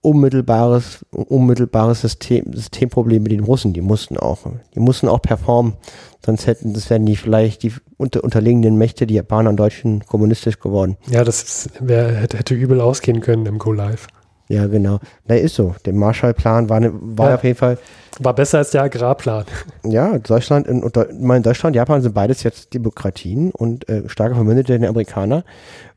[0.00, 3.74] unmittelbares, unmittelbares System, Systemproblem mit den Russen.
[3.74, 4.38] Die mussten auch,
[4.74, 5.74] die mussten auch performen.
[6.24, 10.58] Sonst hätten, das wären die vielleicht die unter, unterliegenden Mächte, die Japaner und Deutschen kommunistisch
[10.58, 10.96] geworden.
[11.10, 14.06] Ja, das wär, hätte, hätte übel ausgehen können im Go Live.
[14.52, 15.00] Ja, genau.
[15.24, 15.74] Na, ist so.
[15.86, 17.34] Der Marshallplan war, ne, war ja.
[17.36, 17.78] auf jeden Fall.
[18.18, 19.46] War besser als der Agrarplan.
[19.84, 24.90] Ja, Deutschland und, mein Deutschland, Japan sind beides jetzt Demokratien und äh, starke Verbündete der
[24.90, 25.44] Amerikaner,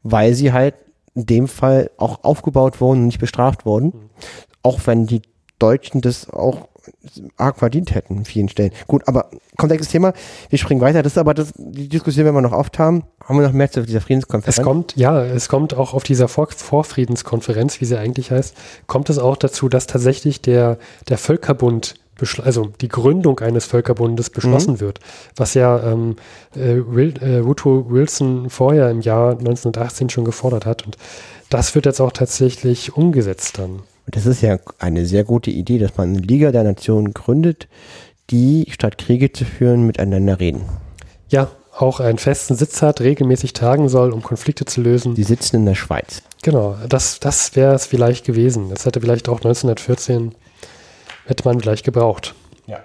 [0.03, 0.75] weil sie halt
[1.15, 3.87] in dem Fall auch aufgebaut wurden und nicht bestraft wurden.
[3.87, 4.09] Mhm.
[4.63, 5.21] Auch wenn die
[5.59, 6.69] Deutschen das auch
[7.37, 8.71] arg verdient hätten in vielen Stellen.
[8.87, 10.13] Gut, aber komplexes Thema.
[10.49, 11.03] Wir springen weiter.
[11.03, 13.03] Das ist aber das, die Diskussion, wenn wir noch oft haben.
[13.23, 14.57] Haben wir noch mehr zu dieser Friedenskonferenz?
[14.57, 19.09] Es kommt, ja, es kommt auch auf dieser Vor Vorfriedenskonferenz, wie sie eigentlich heißt, kommt
[19.09, 20.77] es auch dazu, dass tatsächlich der,
[21.09, 21.95] der Völkerbund
[22.43, 24.79] also die Gründung eines Völkerbundes beschlossen mhm.
[24.79, 24.99] wird,
[25.35, 26.15] was ja ähm,
[26.55, 30.85] äh, Will, äh, Woodrow Wilson vorher im Jahr 1918 schon gefordert hat.
[30.85, 30.97] Und
[31.49, 33.81] das wird jetzt auch tatsächlich umgesetzt dann.
[34.07, 37.67] Das ist ja eine sehr gute Idee, dass man eine Liga der Nationen gründet,
[38.29, 40.63] die statt Kriege zu führen miteinander reden.
[41.29, 45.15] Ja, auch einen festen Sitz hat, regelmäßig tagen soll, um Konflikte zu lösen.
[45.15, 46.21] Die sitzen in der Schweiz.
[46.41, 48.69] Genau, das, das wäre es vielleicht gewesen.
[48.69, 50.33] Das hätte vielleicht auch 1914,
[51.25, 52.33] hätte man vielleicht gebraucht.
[52.67, 52.79] Ja.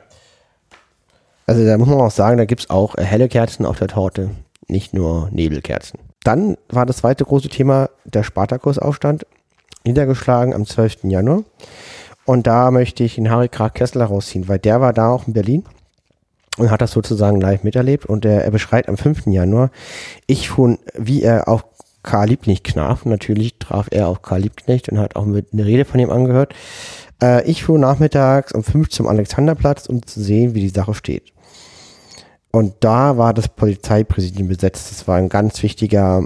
[1.46, 4.30] Also da muss man auch sagen, da gibt es auch helle Kerzen auf der Torte,
[4.66, 6.00] nicht nur Nebelkerzen.
[6.24, 9.24] Dann war das zweite große Thema der Spartakusaufstand
[9.84, 11.04] niedergeschlagen am 12.
[11.04, 11.44] Januar.
[12.24, 15.32] Und da möchte ich den Harry Krag Kessler rausziehen, weil der war da auch in
[15.32, 15.64] Berlin
[16.58, 18.06] und hat das sozusagen live miterlebt.
[18.06, 19.26] Und er, er beschreibt am 5.
[19.26, 19.70] Januar,
[20.26, 21.64] ich fuhr, wie er auf
[22.02, 23.04] Karl Liebknecht knaf.
[23.04, 26.54] Natürlich traf er auf Karl Liebknecht und hat auch mit eine Rede von ihm angehört.
[27.22, 31.32] Äh, ich fuhr nachmittags um 5 zum Alexanderplatz, um zu sehen, wie die Sache steht.
[32.52, 34.90] Und da war das Polizeipräsidium besetzt.
[34.90, 36.24] Das war ein ganz wichtiger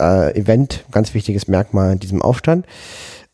[0.00, 2.66] äh, Event, ganz wichtiges Merkmal in diesem Aufstand.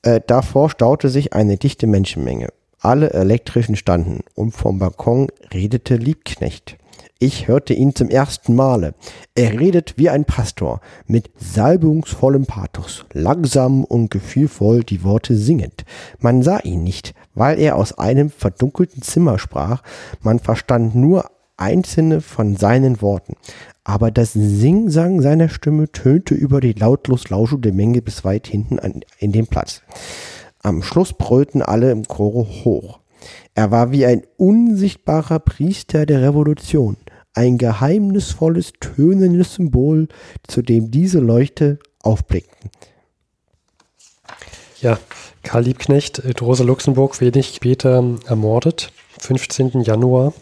[0.02, 2.48] Äh, davor staute sich eine dichte Menschenmenge.
[2.80, 6.76] alle elektrischen standen und vom Balkon redete Liebknecht.
[7.18, 8.94] Ich hörte ihn zum ersten Male.
[9.34, 15.86] Er redet wie ein Pastor, mit salbungsvollem Pathos, langsam und gefühlvoll die Worte singend.
[16.18, 19.82] Man sah ihn nicht, weil er aus einem verdunkelten Zimmer sprach,
[20.20, 23.36] man verstand nur einzelne von seinen Worten.
[23.84, 29.02] Aber das Singsang seiner Stimme tönte über die lautlos lauschende Menge bis weit hinten an,
[29.18, 29.82] in den Platz.
[30.62, 33.00] Am Schluss brüllten alle im Chore hoch.
[33.54, 36.96] Er war wie ein unsichtbarer Priester der Revolution,
[37.34, 40.08] ein geheimnisvolles, tönendes Symbol,
[40.46, 42.70] zu dem diese Leuchte aufblickten.
[44.80, 44.98] Ja,
[45.42, 49.82] Karl Liebknecht, Rosa Luxemburg, wenig später ermordet, 15.
[49.82, 50.32] Januar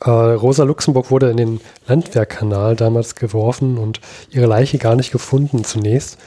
[0.00, 5.64] äh, Rosa Luxemburg wurde in den Landwehrkanal damals geworfen und ihre Leiche gar nicht gefunden
[5.64, 6.18] zunächst,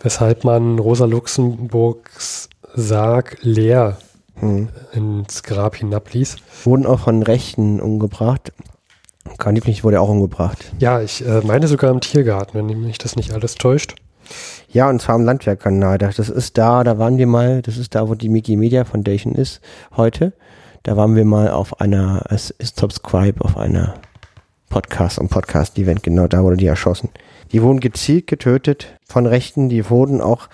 [0.00, 3.98] weshalb man Rosa Luxemburgs Sarg leer
[4.36, 4.68] hm.
[4.92, 6.36] ins Grab hinabließ.
[6.64, 8.52] Wurden auch von Rechten umgebracht.
[9.38, 10.72] Karl Liebknecht wurde auch umgebracht.
[10.78, 13.94] Ja, ich äh, meine sogar im Tiergarten, wenn mich das nicht alles täuscht.
[14.70, 15.98] Ja, und zwar am Landwehrkanal.
[15.98, 19.34] Das ist da, da waren wir mal, das ist da, wo die Mickey Media Foundation
[19.34, 19.60] ist
[19.96, 20.32] heute.
[20.84, 23.94] Da waren wir mal auf einer, es ist Subscribe, auf einer
[24.68, 27.10] Podcast, und Podcast-Event, genau da wurde die erschossen.
[27.52, 30.48] Die wurden gezielt getötet von Rechten, die wurden auch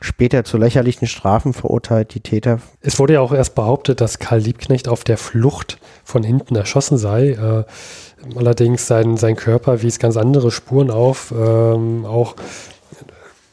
[0.00, 2.60] später zu lächerlichen Strafen verurteilt, die Täter.
[2.80, 6.96] Es wurde ja auch erst behauptet, dass Karl Liebknecht auf der Flucht von hinten erschossen
[6.96, 7.30] sei.
[7.30, 7.64] Äh,
[8.36, 11.34] allerdings sein, sein Körper wies ganz andere Spuren auf.
[11.36, 12.36] Ähm, auch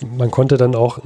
[0.06, 1.00] man konnte dann auch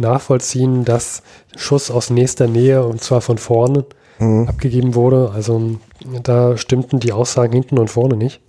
[0.00, 1.22] nachvollziehen, dass
[1.56, 3.84] Schuss aus nächster Nähe und zwar von vorne
[4.20, 4.48] mhm.
[4.48, 5.32] abgegeben wurde.
[5.34, 5.76] Also
[6.22, 8.40] da stimmten die Aussagen hinten und vorne nicht.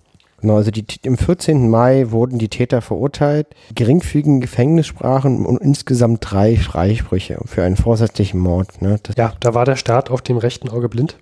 [0.42, 1.70] Genau, also die, im 14.
[1.70, 8.82] Mai wurden die Täter verurteilt, geringfügigen Gefängnissprachen und insgesamt drei Freisprüche für einen vorsätzlichen Mord.
[8.82, 9.00] Ne?
[9.18, 11.18] ja, da war der Staat auf dem rechten Auge blind.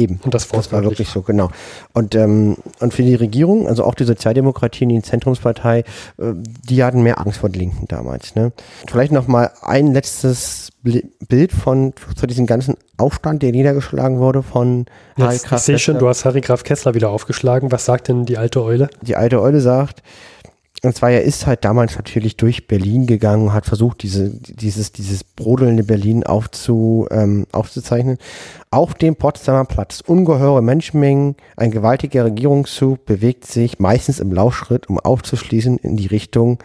[0.00, 0.18] Eben.
[0.24, 1.50] Und das, das war wirklich so, genau.
[1.92, 6.32] Und, ähm, und für die Regierung, also auch die Sozialdemokratie und die Zentrumspartei, äh,
[6.68, 8.34] die hatten mehr Angst vor den Linken damals.
[8.34, 8.52] Ne?
[8.88, 14.86] Vielleicht noch mal ein letztes Bild von zu diesem ganzen Aufstand, der niedergeschlagen wurde von
[15.18, 17.70] Harry Graf Ich sehe schon, du hast Harry Graf Kessler wieder aufgeschlagen.
[17.70, 18.88] Was sagt denn die alte Eule?
[19.02, 20.02] Die alte Eule sagt,
[20.82, 25.24] und zwar, er ist halt damals natürlich durch Berlin gegangen hat versucht, diese, dieses, dieses
[25.24, 28.16] brodelnde Berlin aufzu, ähm, aufzuzeichnen.
[28.70, 34.98] Auf dem Potsdamer Platz ungeheure Menschenmengen, ein gewaltiger Regierungszug bewegt sich meistens im Laufschritt, um
[34.98, 36.58] aufzuschließen in die Richtung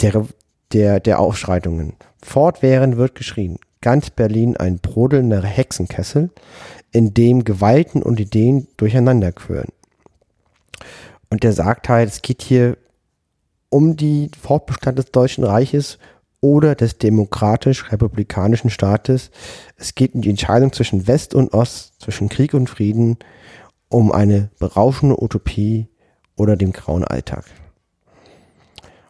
[0.00, 0.26] der,
[0.72, 1.94] der, der Aufschreitungen.
[2.22, 3.58] Fortwährend wird geschrien.
[3.82, 6.30] Ganz Berlin ein brodelnder Hexenkessel,
[6.90, 9.70] in dem Gewalten und Ideen durcheinander quirlen.
[11.30, 12.76] Und der sagt halt, es geht hier
[13.72, 15.98] um die Fortbestand des Deutschen Reiches
[16.40, 19.30] oder des demokratisch-republikanischen Staates.
[19.76, 23.16] Es geht um die Entscheidung zwischen West und Ost, zwischen Krieg und Frieden,
[23.88, 25.88] um eine berauschende Utopie
[26.36, 27.44] oder dem grauen Alltag.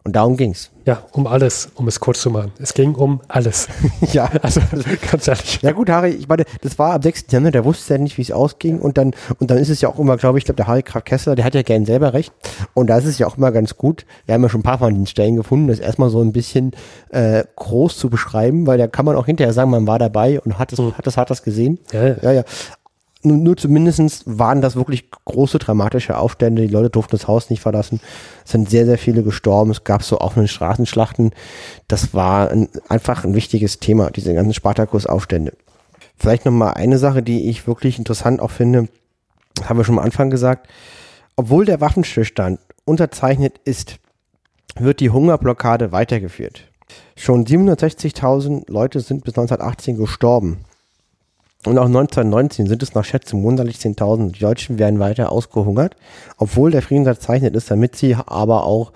[0.05, 0.69] Und darum ging's.
[0.85, 2.51] Ja, um alles, um es kurz zu machen.
[2.59, 3.69] Es ging um alles.
[4.11, 4.59] ja, also
[5.09, 5.59] ganz ehrlich.
[5.61, 7.27] Ja gut, Harry, ich meine, das war am 6.
[7.29, 8.79] Januar, der wusste ja nicht, wie es ausging.
[8.79, 11.05] Und dann, und dann ist es ja auch immer, glaube ich, glaube der Harry Graf
[11.05, 12.33] Kessler, der hat ja gern selber recht.
[12.73, 14.05] Und da ist es ja auch immer ganz gut.
[14.25, 16.71] Wir haben ja schon ein paar von den Stellen gefunden, das erstmal so ein bisschen
[17.11, 20.59] äh, groß zu beschreiben, weil da kann man auch hinterher sagen, man war dabei und
[20.59, 20.97] hat es, mhm.
[20.97, 21.79] hat das, hat das gesehen.
[21.93, 22.15] Ja, ja.
[22.21, 22.43] ja, ja
[23.25, 26.61] nur, nur zumindest waren das wirklich große dramatische Aufstände.
[26.61, 27.99] Die Leute durften das Haus nicht verlassen.
[28.45, 29.71] Es sind sehr, sehr viele gestorben.
[29.71, 31.31] Es gab so offene Straßenschlachten.
[31.87, 35.53] Das war ein, einfach ein wichtiges Thema, diese ganzen Spartakus-Aufstände.
[36.15, 38.87] Vielleicht nochmal eine Sache, die ich wirklich interessant auch finde.
[39.55, 40.67] Das haben wir schon am Anfang gesagt.
[41.35, 43.97] Obwohl der Waffenstillstand unterzeichnet ist,
[44.75, 46.69] wird die Hungerblockade weitergeführt.
[47.15, 50.65] Schon 760.000 Leute sind bis 1918 gestorben.
[51.65, 54.31] Und auch 1919 sind es nach Schätzung monatlich 10.000.
[54.31, 55.95] Die Deutschen werden weiter ausgehungert,
[56.37, 58.91] obwohl der Frieden verzeichnet ist, damit sie aber auch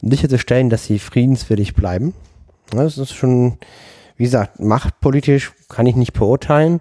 [0.00, 2.14] sicherzustellen, dass sie friedenswillig bleiben.
[2.70, 3.58] Das ist schon,
[4.16, 6.80] wie gesagt, machtpolitisch kann ich nicht beurteilen.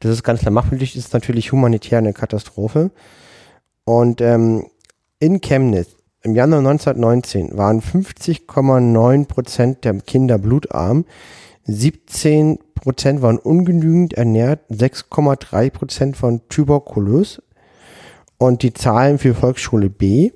[0.00, 2.90] Das ist ganz klar, machtpolitisch ist natürlich humanitär eine Katastrophe.
[3.84, 4.66] Und ähm,
[5.18, 5.88] in Chemnitz
[6.22, 11.04] im Januar 1919 waren 50,9 Prozent der Kinder blutarm,
[11.68, 17.42] 17 Prozent waren ungenügend ernährt, 6,3 Prozent waren tuberkulös.
[18.38, 20.30] Und die Zahlen für Volksschule B,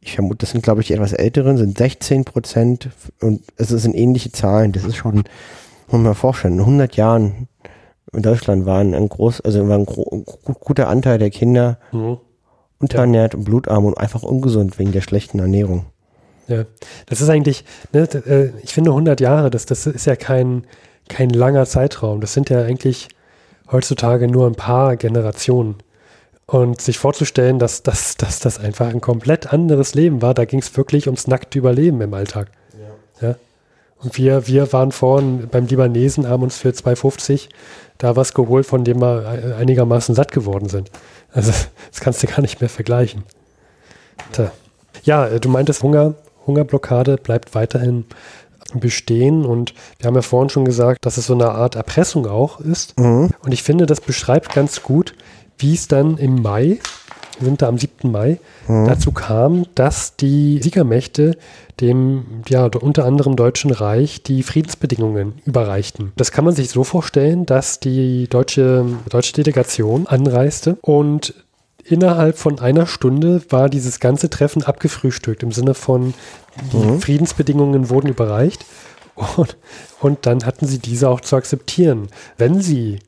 [0.00, 3.94] ich vermute, das sind glaube ich die etwas älteren, sind 16 Prozent und es sind
[3.94, 4.72] ähnliche Zahlen.
[4.72, 5.24] Das ist schon, muss
[5.90, 7.48] man mal vorstellen, in 100 Jahren
[8.12, 12.18] in Deutschland waren ein groß, also war ein, ein guter Anteil der Kinder mhm.
[12.78, 15.86] unterernährt und blutarm und einfach ungesund wegen der schlechten Ernährung.
[16.48, 16.64] Ja,
[17.06, 20.64] das ist eigentlich, ne, äh, ich finde 100 Jahre, das, das ist ja kein,
[21.08, 22.20] kein langer Zeitraum.
[22.20, 23.08] Das sind ja eigentlich
[23.70, 25.76] heutzutage nur ein paar Generationen.
[26.46, 30.60] Und sich vorzustellen, dass, dass, dass das einfach ein komplett anderes Leben war, da ging
[30.60, 32.52] es wirklich ums nackte Überleben im Alltag.
[33.20, 33.28] Ja.
[33.28, 33.36] ja?
[33.98, 37.48] Und wir, wir waren vorhin beim Libanesen, haben uns für 2,50
[37.98, 40.92] da was geholt, von dem wir einigermaßen satt geworden sind.
[41.32, 41.50] Also
[41.90, 43.24] das kannst du gar nicht mehr vergleichen.
[44.32, 44.52] Tja.
[45.02, 46.14] Ja, du meintest Hunger,
[46.46, 48.04] Hungerblockade bleibt weiterhin
[48.74, 52.60] bestehen und wir haben ja vorhin schon gesagt, dass es so eine Art Erpressung auch
[52.60, 52.98] ist.
[52.98, 53.30] Mhm.
[53.42, 55.14] Und ich finde, das beschreibt ganz gut,
[55.58, 56.78] wie es dann im Mai,
[57.38, 58.10] wir sind da am 7.
[58.10, 58.86] Mai, mhm.
[58.86, 61.36] dazu kam, dass die Siegermächte
[61.80, 66.12] dem, ja, unter anderem Deutschen Reich die Friedensbedingungen überreichten.
[66.16, 71.34] Das kann man sich so vorstellen, dass die deutsche, deutsche Delegation anreiste und
[71.88, 76.14] innerhalb von einer Stunde war dieses ganze Treffen abgefrühstückt im Sinne von,
[76.72, 77.00] die mhm.
[77.00, 78.64] Friedensbedingungen wurden überreicht
[79.36, 79.56] und,
[80.00, 82.08] und dann hatten sie diese auch zu akzeptieren.
[82.36, 82.98] Wenn sie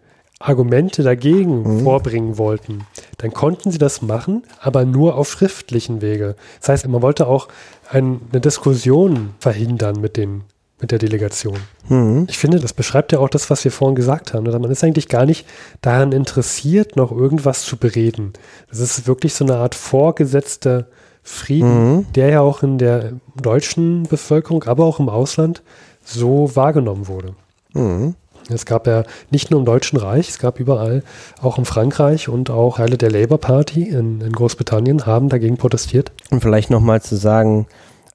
[0.41, 1.85] Argumente dagegen mhm.
[1.85, 2.87] vorbringen wollten,
[3.19, 6.37] dann konnten sie das machen, aber nur auf schriftlichen Wege.
[6.61, 7.49] Das heißt, man wollte auch
[7.91, 10.45] ein, eine Diskussion verhindern mit den
[10.81, 11.59] mit der Delegation.
[11.89, 12.27] Mhm.
[12.29, 14.47] Ich finde, das beschreibt ja auch das, was wir vorhin gesagt haben.
[14.47, 14.59] Oder?
[14.59, 15.47] Man ist eigentlich gar nicht
[15.81, 18.33] daran interessiert, noch irgendwas zu bereden.
[18.71, 20.87] Das ist wirklich so eine Art vorgesetzter
[21.23, 22.07] Frieden, mhm.
[22.15, 25.63] der ja auch in der deutschen Bevölkerung, aber auch im Ausland
[26.03, 27.35] so wahrgenommen wurde.
[27.75, 28.15] Mhm.
[28.51, 31.03] Es gab ja nicht nur im Deutschen Reich, es gab überall,
[31.43, 36.13] auch in Frankreich und auch Teile der Labour Party in, in Großbritannien haben dagegen protestiert.
[36.31, 37.67] Und vielleicht nochmal zu sagen,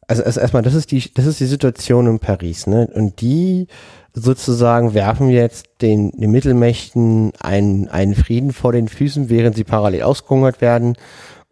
[0.07, 2.89] also, also erstmal, das ist die, das ist die Situation in Paris, ne?
[2.93, 3.67] Und die
[4.13, 10.03] sozusagen werfen jetzt den, den Mittelmächten einen, einen Frieden vor den Füßen, während sie parallel
[10.03, 10.95] ausgehungert werden,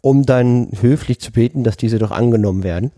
[0.02, 2.92] um dann höflich zu beten, dass diese doch angenommen werden.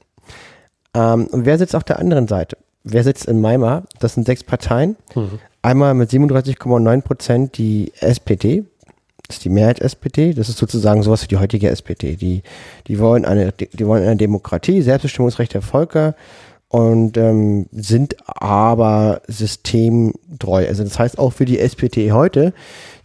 [0.93, 2.58] Ähm, und wer sitzt auf der anderen Seite?
[2.84, 3.84] Wer sitzt in Weimar?
[3.99, 4.97] Das sind sechs Parteien.
[5.16, 5.39] Mhm.
[5.62, 8.66] Einmal mit 37,9 Prozent die SPD,
[9.28, 12.15] das ist die Mehrheit SPD, das ist sozusagen sowas wie die heutige SPD.
[12.15, 12.43] Die,
[12.88, 16.15] die wollen eine, die wollen eine Demokratie, Selbstbestimmungsrecht der Völker
[16.67, 20.67] und ähm, sind aber systemtreu.
[20.67, 22.53] Also das heißt auch für die SPD heute,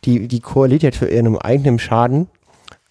[0.05, 2.29] die, die koaliert jetzt für ihren eigenen Schaden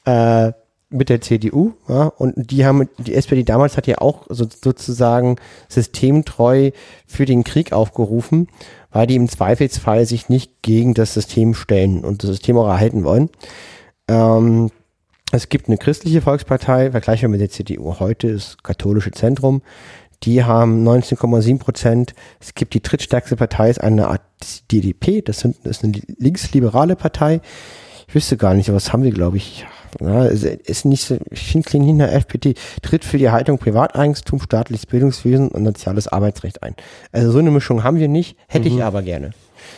[0.05, 0.51] äh,
[0.89, 5.35] mit der CDU, ja, und die haben, die SPD damals hat ja auch so, sozusagen
[5.67, 6.71] systemtreu
[7.05, 8.47] für den Krieg aufgerufen,
[8.91, 13.03] weil die im Zweifelsfall sich nicht gegen das System stellen und das System auch erhalten
[13.03, 13.29] wollen.
[14.07, 14.71] Ähm,
[15.31, 19.61] es gibt eine christliche Volkspartei, vergleichen wir mit der CDU heute, das katholische Zentrum.
[20.23, 22.15] Die haben 19,7 Prozent.
[22.39, 24.21] Es gibt die drittstärkste Partei, ist eine Art
[24.71, 27.41] DDP, das, sind, ist eine linksliberale Partei.
[28.07, 29.65] Ich wüsste gar nicht, was haben sie, glaube ich,
[30.01, 35.49] ja, ist nicht so, ich finde hinter FPT, tritt für die Haltung Privateigentum, staatliches Bildungswesen
[35.49, 36.75] und soziales Arbeitsrecht ein.
[37.11, 38.77] Also so eine Mischung haben wir nicht, hätte mhm.
[38.77, 39.31] ich aber gerne.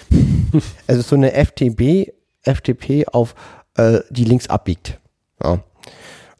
[0.88, 2.12] also so eine FTB,
[2.43, 3.36] FDP auf,
[3.76, 4.99] äh, die links abbiegt.
[5.43, 5.51] Ja.
[5.51, 5.64] Und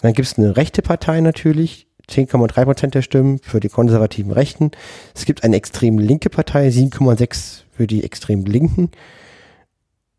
[0.02, 4.72] dann gibt es eine rechte Partei natürlich, 10,3 Prozent der Stimmen für die konservativen Rechten.
[5.14, 8.92] Es gibt eine extrem linke Partei, 7,6 für die extrem Linken.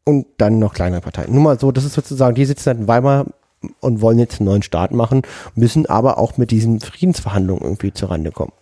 [0.05, 1.32] Und dann noch kleinere Parteien.
[1.32, 3.26] Nur mal so, das ist sozusagen, die sitzen in Weimar
[3.81, 5.23] und wollen jetzt einen neuen Staat machen,
[5.55, 8.53] müssen aber auch mit diesen Friedensverhandlungen irgendwie zurande kommen.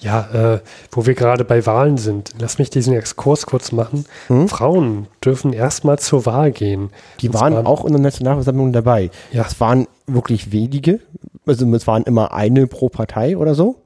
[0.00, 0.60] Ja, äh,
[0.90, 4.06] wo wir gerade bei Wahlen sind, lass mich diesen Exkurs kurz machen.
[4.28, 4.48] Hm?
[4.48, 6.90] Frauen dürfen erstmal zur Wahl gehen.
[7.20, 9.10] Die waren zwar, auch in der Nationalversammlung dabei.
[9.30, 9.44] Ja.
[9.46, 11.00] Es waren wirklich wenige,
[11.46, 13.76] also es waren immer eine pro Partei oder so.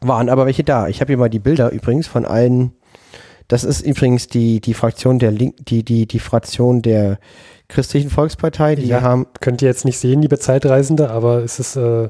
[0.00, 0.86] Waren aber welche da.
[0.86, 2.72] Ich habe hier mal die Bilder übrigens von allen.
[3.48, 7.18] Das ist übrigens die, die Fraktion der Link, die, die, die Fraktion der
[7.68, 9.26] Christlichen Volkspartei, die ja, haben.
[9.40, 12.08] Könnt ihr jetzt nicht sehen, liebe Zeitreisende, aber es ist äh,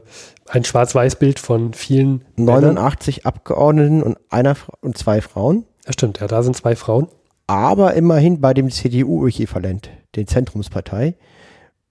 [0.48, 3.26] ein Schwarz-Weiß-Bild von vielen 89 Männern.
[3.26, 5.64] Abgeordneten und einer und zwei Frauen.
[5.86, 7.08] Ja, stimmt, ja, da sind zwei Frauen.
[7.46, 11.14] Aber immerhin bei dem CDU-Äquivalent, den Zentrumspartei,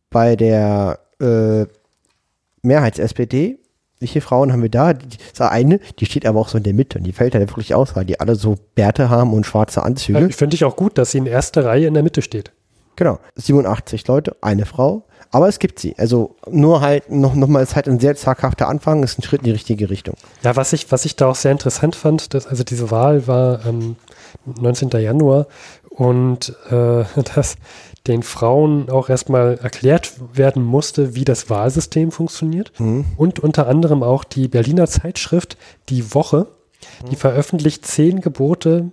[0.09, 1.65] bei der äh,
[2.61, 3.59] Mehrheits-SPD,
[4.05, 4.93] welche Frauen haben wir da?
[4.93, 7.39] Die, ist eine, die steht aber auch so in der Mitte und die fällt da
[7.39, 10.19] wirklich aus, weil die alle so Bärte haben und schwarze Anzüge.
[10.19, 12.51] Ja, Finde ich auch gut, dass sie in erster Reihe in der Mitte steht.
[12.97, 15.95] Genau, 87 Leute, eine Frau, aber es gibt sie.
[15.97, 19.41] Also nur halt noch, noch mal ist halt ein sehr zaghafter Anfang, ist ein Schritt
[19.41, 20.13] in die richtige Richtung.
[20.43, 23.65] Ja, was ich, was ich da auch sehr interessant fand, dass, also diese Wahl war
[23.65, 23.95] ähm,
[24.45, 24.91] 19.
[24.91, 25.47] Januar
[25.89, 27.57] und äh, dass
[28.07, 32.71] den Frauen auch erstmal erklärt werden musste, wie das Wahlsystem funktioniert.
[32.79, 33.05] Mhm.
[33.17, 35.57] Und unter anderem auch die Berliner Zeitschrift
[35.89, 36.47] Die Woche,
[37.09, 37.19] die mhm.
[37.19, 38.91] veröffentlicht zehn Gebote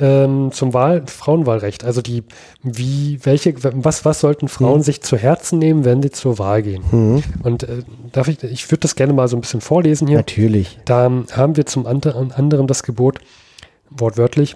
[0.00, 1.84] ähm, zum Wahl, Frauenwahlrecht.
[1.84, 2.24] Also die,
[2.62, 4.82] wie, welche, was, was sollten Frauen mhm.
[4.82, 6.82] sich zu Herzen nehmen, wenn sie zur Wahl gehen?
[6.90, 7.22] Mhm.
[7.42, 7.82] Und äh,
[8.12, 10.18] darf ich, ich würde das gerne mal so ein bisschen vorlesen hier.
[10.18, 10.78] Natürlich.
[10.84, 13.18] Da haben wir zum anderen, anderen das Gebot,
[13.90, 14.54] wortwörtlich,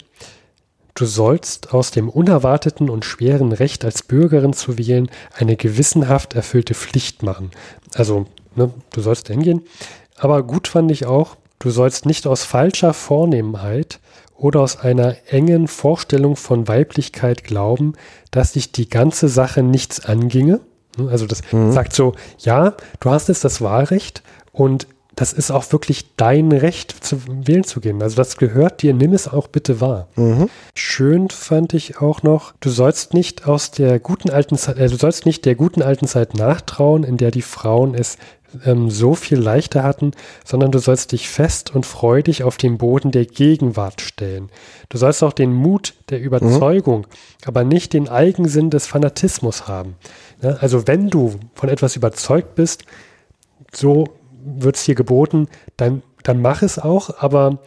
[0.95, 6.75] Du sollst aus dem unerwarteten und schweren Recht als Bürgerin zu wählen eine gewissenhaft erfüllte
[6.75, 7.51] Pflicht machen.
[7.95, 9.63] Also, ne, du sollst hingehen.
[10.17, 14.01] Aber gut fand ich auch, du sollst nicht aus falscher Vornehmheit
[14.37, 17.95] oder aus einer engen Vorstellung von Weiblichkeit glauben,
[18.31, 20.61] dass dich die ganze Sache nichts anginge.
[21.09, 21.73] Also das mhm.
[21.73, 24.23] sagt so, ja, du hast jetzt das Wahlrecht
[24.53, 28.03] und das ist auch wirklich dein Recht, zu wählen zu gehen.
[28.03, 30.09] Also das gehört dir, nimm es auch bitte wahr.
[30.17, 30.49] Mhm.
[30.75, 34.97] Schön fand ich auch noch, du sollst nicht aus der guten alten Zeit, äh, du
[34.97, 38.17] sollst nicht der guten alten Zeit nachtrauen, in der die Frauen es
[38.65, 40.13] ähm, so viel leichter hatten,
[40.45, 44.51] sondern du sollst dich fest und freudig auf den Boden der Gegenwart stellen.
[44.89, 46.25] Du sollst auch den Mut der mhm.
[46.25, 47.47] Überzeugung, mhm.
[47.47, 49.97] aber nicht den Eigensinn des Fanatismus haben.
[50.41, 52.85] Ja, also wenn du von etwas überzeugt bist,
[53.73, 54.09] so
[54.45, 57.59] wird es dir geboten, dann, dann mach es auch, aber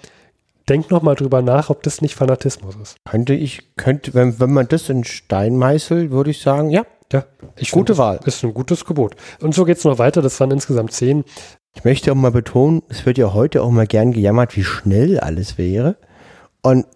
[0.70, 2.98] denk nochmal drüber nach, ob das nicht Fanatismus ist.
[3.06, 6.84] Könnte ich, könnte, wenn, wenn man das in Stein meißelt, würde ich sagen, ja.
[7.14, 7.24] Ja,
[7.56, 8.20] ich Gute find, Wahl.
[8.26, 9.16] Ist ein gutes Gebot.
[9.40, 11.24] Und so geht es noch weiter, das waren insgesamt zehn.
[11.76, 15.20] Ich möchte auch mal betonen, es wird ja heute auch mal gern gejammert, wie schnell
[15.20, 15.98] alles wäre.
[16.64, 16.88] Und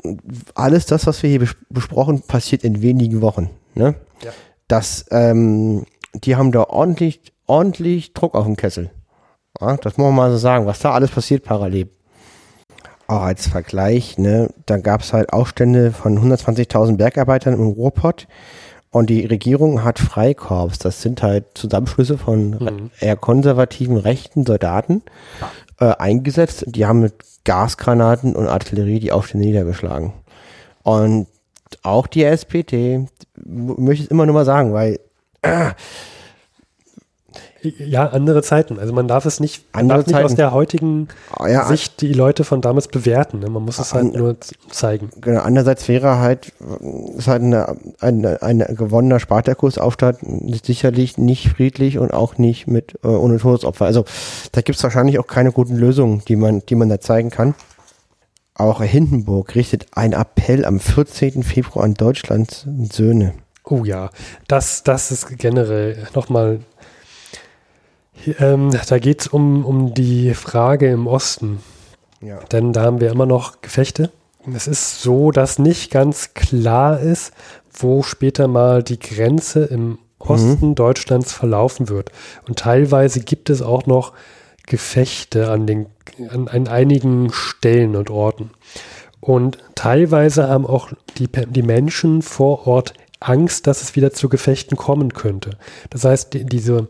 [0.56, 3.52] alles das, was wir hier besprochen, passiert in wenigen Wochen.
[3.76, 3.94] Ne?
[4.24, 4.32] Ja.
[4.68, 8.90] Das, ähm, die haben da ordentlich, ordentlich Druck auf dem Kessel.
[9.60, 11.90] Ja, das muss man mal so sagen, was da alles passiert parallel.
[13.08, 18.28] Auch als Vergleich, ne, da gab es halt Aufstände von 120.000 Bergarbeitern im Ruhrpott
[18.92, 20.80] und die Regierung hat Freikorps.
[20.80, 22.92] Das sind halt Zusammenschlüsse von mhm.
[23.00, 25.04] eher konservativen rechten Soldaten
[25.80, 26.66] äh, eingesetzt.
[26.68, 30.14] Die haben mit Gasgranaten und Artillerie die Aufstände niedergeschlagen.
[30.84, 31.28] Und
[31.84, 35.00] auch die SPD, möchte ich es immer nur mal sagen, weil
[35.42, 35.72] äh,
[37.62, 38.80] ja, andere Zeiten.
[38.80, 41.08] Also man darf es nicht, man darf nicht aus der heutigen
[41.38, 43.40] oh, ja, Sicht die Leute von damals bewerten.
[43.40, 43.50] Ne?
[43.50, 44.38] Man muss es halt nur
[44.70, 45.10] zeigen.
[45.22, 46.54] Genau, andererseits wäre halt,
[47.18, 50.20] ist halt eine, eine, ein gewonnener Spartakusaufstand
[50.64, 53.86] sicherlich nicht friedlich und auch nicht mit äh, ohne Todesopfer.
[53.86, 54.06] Also
[54.52, 57.56] da gibt es wahrscheinlich auch keine guten Lösungen, die man, die man da zeigen kann.
[58.56, 61.44] Auch Hindenburg richtet einen Appell am 14.
[61.44, 63.34] Februar an Deutschlands Söhne.
[63.64, 64.10] Oh ja,
[64.48, 66.60] das, das ist generell nochmal
[68.40, 71.60] ähm, da geht es um, um die Frage im Osten.
[72.22, 72.40] Ja.
[72.52, 74.12] Denn da haben wir immer noch Gefechte.
[74.54, 77.34] Es ist so, dass nicht ganz klar ist,
[77.74, 80.76] wo später mal die Grenze im Osten mhm.
[80.76, 82.12] Deutschlands verlaufen wird.
[82.48, 84.14] Und teilweise gibt es auch noch
[84.66, 85.88] Gefechte an, den,
[86.30, 88.52] an, an einigen Stellen und Orten.
[89.20, 94.78] Und teilweise haben auch die, die Menschen vor Ort Angst, dass es wieder zu Gefechten
[94.78, 95.52] kommen könnte.
[95.90, 96.88] Das heißt, die, diese,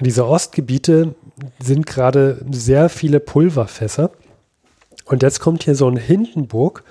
[0.00, 1.14] diese Ostgebiete
[1.58, 4.10] sind gerade sehr viele Pulverfässer.
[5.04, 6.82] Und jetzt kommt hier so ein Hindenburg,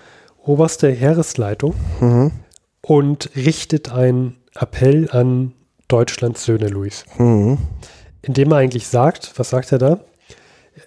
[0.44, 2.32] oberste Heeresleitung, mhm.
[2.82, 5.54] und richtet einen Appell an
[5.88, 7.06] Deutschlands Söhne, Luis.
[7.18, 7.58] Mhm.
[8.22, 10.00] Indem er eigentlich sagt, was sagt er da?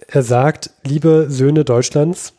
[0.08, 2.32] Er sagt, liebe Söhne Deutschlands,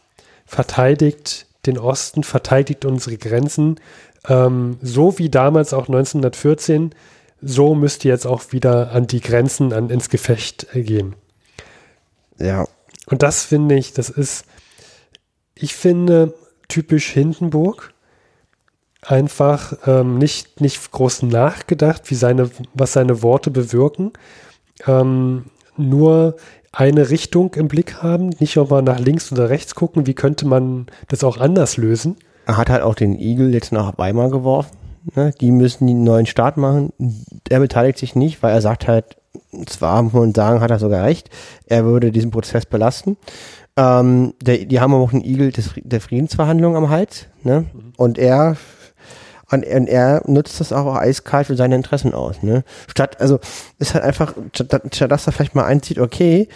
[0.45, 3.80] verteidigt den Osten, verteidigt unsere Grenzen,
[4.27, 6.95] ähm, so wie damals auch 1914
[7.42, 11.16] so müsst ihr jetzt auch wieder an die Grenzen, an, ins Gefecht äh, gehen.
[12.38, 12.68] Ja.
[13.08, 14.46] Und das finde ich, das ist,
[15.56, 16.34] ich finde,
[16.68, 17.94] typisch Hindenburg.
[19.02, 24.12] Einfach ähm, nicht, nicht groß nachgedacht, wie seine, was seine Worte bewirken.
[24.86, 25.46] Ähm,
[25.78, 26.36] nur
[26.72, 30.46] eine Richtung im Blick haben, nicht auch mal nach links oder rechts gucken, wie könnte
[30.46, 32.18] man das auch anders lösen.
[32.46, 34.78] Er hat halt auch den Igel jetzt nach Weimar geworfen.
[35.16, 35.34] Ne?
[35.39, 36.93] Die müssen den neuen Start machen.
[37.50, 39.18] Er beteiligt sich nicht, weil er sagt halt,
[39.66, 41.30] zwar muss man sagen, hat er sogar recht,
[41.66, 43.18] er würde diesen Prozess belasten.
[43.78, 47.28] Ähm, der, die haben auch einen Igel des, der Friedensverhandlungen am Hals.
[47.43, 47.66] Ne?
[47.74, 47.93] Mhm.
[47.97, 48.58] Und er
[49.52, 52.43] und er, nutzt das auch eiskalt für seine Interessen aus.
[52.43, 52.64] Ne?
[52.88, 53.39] Statt, also
[53.80, 56.47] ist halt einfach, statt, dass er vielleicht mal einzieht, okay,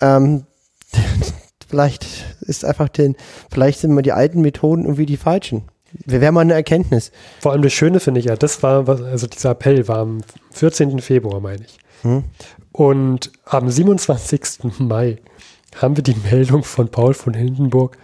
[0.00, 0.46] ähm,
[1.68, 2.06] vielleicht
[2.40, 3.16] ist einfach den,
[3.50, 5.64] vielleicht sind immer die alten Methoden irgendwie die falschen.
[6.04, 7.12] Wäre mal eine Erkenntnis.
[7.40, 10.20] Vor allem das Schöne finde ich ja, das war, also dieser Appell war am
[10.52, 11.00] 14.
[11.00, 11.78] Februar, meine ich.
[12.02, 12.24] Hm.
[12.72, 14.78] Und am 27.
[14.80, 15.18] Mai
[15.76, 17.96] haben wir die Meldung von Paul von Hindenburg,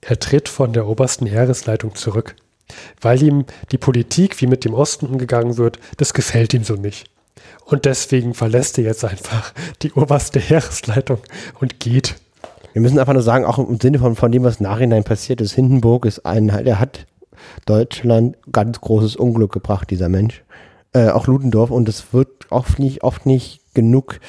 [0.00, 2.36] er tritt von der obersten Heeresleitung zurück.
[3.00, 7.10] Weil ihm die Politik, wie mit dem Osten umgegangen wird, das gefällt ihm so nicht.
[7.64, 9.52] Und deswegen verlässt er jetzt einfach
[9.82, 11.18] die oberste Heeresleitung
[11.60, 12.16] und geht.
[12.72, 15.52] Wir müssen einfach nur sagen, auch im Sinne von, von dem, was nachhinein passiert ist,
[15.52, 17.06] Hindenburg ist ein, er hat
[17.66, 20.44] Deutschland ganz großes Unglück gebracht, dieser Mensch.
[20.92, 24.20] Äh, auch Ludendorff und es wird oft nicht, oft nicht genug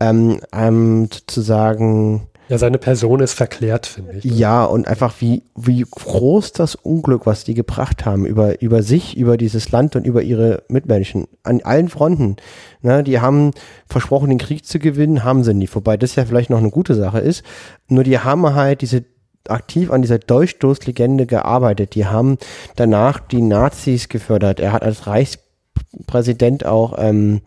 [0.00, 4.24] ähm, ähm, sozusagen Ja, seine Person ist verklärt, finde ich.
[4.24, 9.16] Ja, und einfach wie, wie groß das Unglück, was die gebracht haben, über, über sich,
[9.16, 12.36] über dieses Land und über ihre Mitmenschen, an allen Fronten.
[12.82, 13.52] Ne, die haben
[13.86, 15.74] versprochen, den Krieg zu gewinnen, haben sie nicht.
[15.74, 17.44] Wobei das ja vielleicht noch eine gute Sache ist.
[17.88, 19.04] Nur die haben halt diese
[19.48, 21.94] aktiv an dieser Durchstoßlegende gearbeitet.
[21.94, 22.38] Die haben
[22.76, 24.60] danach die Nazis gefördert.
[24.60, 27.42] Er hat als Reichspräsident auch ähm,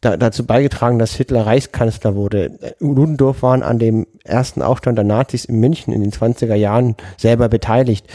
[0.00, 2.74] da, dazu beigetragen, dass Hitler Reichskanzler wurde.
[2.78, 7.48] Ludendorff waren an dem ersten Aufstand der Nazis in München in den 20er Jahren selber
[7.48, 8.06] beteiligt.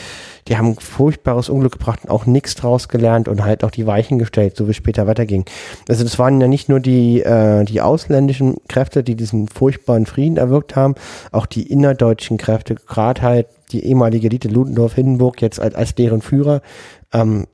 [0.47, 4.17] Die haben furchtbares Unglück gebracht und auch nichts draus gelernt und halt auch die Weichen
[4.17, 5.45] gestellt, so wie es später weiterging.
[5.89, 10.37] Also das waren ja nicht nur die, äh, die ausländischen Kräfte, die diesen furchtbaren Frieden
[10.37, 10.95] erwirkt haben,
[11.31, 16.61] auch die innerdeutschen Kräfte, gerade halt die ehemalige Elite Ludendorff-Hindenburg jetzt als, als deren Führer,
[17.11, 17.47] ähm,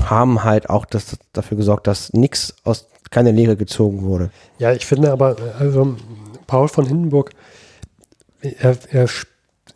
[0.00, 4.30] haben halt auch das, dafür gesorgt, dass nichts aus keine Lehre gezogen wurde.
[4.58, 5.96] Ja, ich finde aber, also
[6.48, 7.30] Paul von Hindenburg,
[8.40, 9.08] er, er,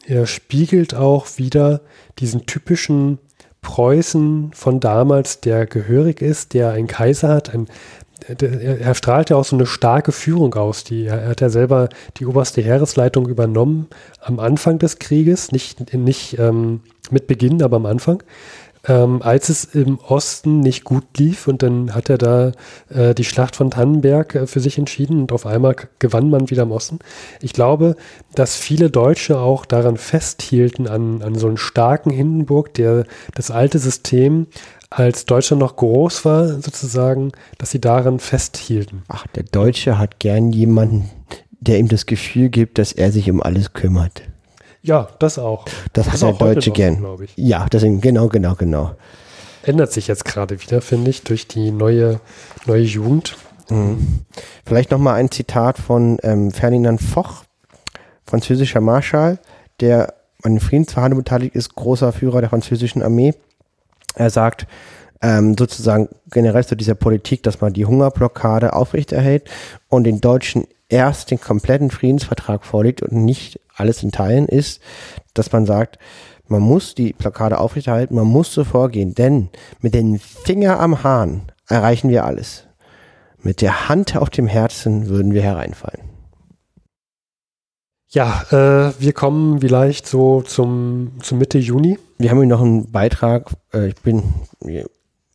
[0.06, 1.82] er spiegelt auch wieder
[2.18, 3.18] diesen typischen
[3.62, 7.68] Preußen von damals, der gehörig ist, der einen Kaiser hat, ein,
[8.28, 10.84] er strahlt ja auch so eine starke Führung aus.
[10.84, 13.88] Die, er hat ja selber die oberste Heeresleitung übernommen
[14.20, 16.80] am Anfang des Krieges, nicht, nicht ähm,
[17.10, 18.22] mit Beginn, aber am Anfang
[18.88, 22.52] ähm, als es im Osten nicht gut lief und dann hat er da
[22.88, 26.62] äh, die Schlacht von Tannenberg äh, für sich entschieden und auf einmal gewann man wieder
[26.62, 26.98] im Osten.
[27.40, 27.96] Ich glaube,
[28.34, 33.78] dass viele Deutsche auch daran festhielten, an, an so einen starken Hindenburg, der das alte
[33.78, 34.46] System
[34.90, 39.02] als Deutschland noch groß war, sozusagen, dass sie daran festhielten.
[39.08, 41.10] Ach, der Deutsche hat gern jemanden,
[41.60, 44.22] der ihm das Gefühl gibt, dass er sich um alles kümmert.
[44.86, 45.64] Ja, das auch.
[45.92, 47.04] Das, das hat der Deutsche gern.
[47.34, 48.94] Ja, deswegen, genau, genau, genau.
[49.64, 52.20] Ändert sich jetzt gerade wieder, finde ich, durch die neue,
[52.66, 53.36] neue Jugend.
[53.68, 54.20] Mhm.
[54.64, 57.42] Vielleicht nochmal ein Zitat von ähm, Ferdinand Foch,
[58.26, 59.40] französischer Marschall,
[59.80, 60.14] der
[60.44, 63.34] an den Friedensverhandlungen beteiligt ist, großer Führer der französischen Armee.
[64.14, 64.68] Er sagt,
[65.20, 69.50] ähm, sozusagen generell zu dieser Politik, dass man die Hungerblockade aufrechterhält
[69.88, 74.80] und den Deutschen erst den kompletten Friedensvertrag vorlegt und nicht alles in Teilen ist,
[75.34, 75.98] dass man sagt,
[76.48, 79.48] man muss die Blockade aufrechterhalten, man muss so vorgehen, denn
[79.80, 82.64] mit dem Finger am Hahn erreichen wir alles.
[83.42, 86.16] Mit der Hand auf dem Herzen würden wir hereinfallen.
[88.08, 91.98] Ja, äh, wir kommen vielleicht so zum, zum Mitte Juni.
[92.18, 93.50] Wir haben hier noch einen Beitrag.
[93.74, 94.22] Äh, ich bin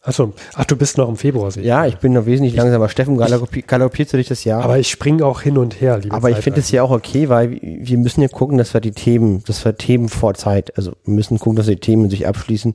[0.04, 1.56] Achso, ach, du bist noch im Februar.
[1.60, 2.90] Ja, ich bin noch wesentlich ich, langsamer.
[2.90, 4.64] Steffen galoppiert, galoppiert durch das Jahr.
[4.64, 7.30] Aber ich springe auch hin und her, lieber Aber ich finde es ja auch okay,
[7.30, 10.94] weil wir müssen ja gucken, dass wir die Themen, dass wir Themen vor Zeit, also
[11.06, 12.74] wir müssen gucken, dass die Themen sich abschließen.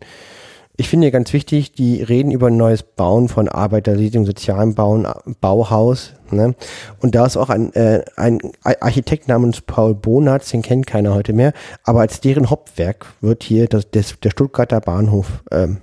[0.76, 5.08] Ich finde ja ganz wichtig, die reden über ein neues Bauen von Arbeitersiedlung, sozialen Bauen,
[5.40, 6.12] Bauhaus.
[6.30, 6.54] Ne?
[7.00, 11.32] Und da ist auch ein, äh, ein Architekt namens Paul Bonatz, den kennt keiner heute
[11.32, 15.78] mehr, aber als deren Hauptwerk wird hier das, das, der Stuttgarter Bahnhof ähm,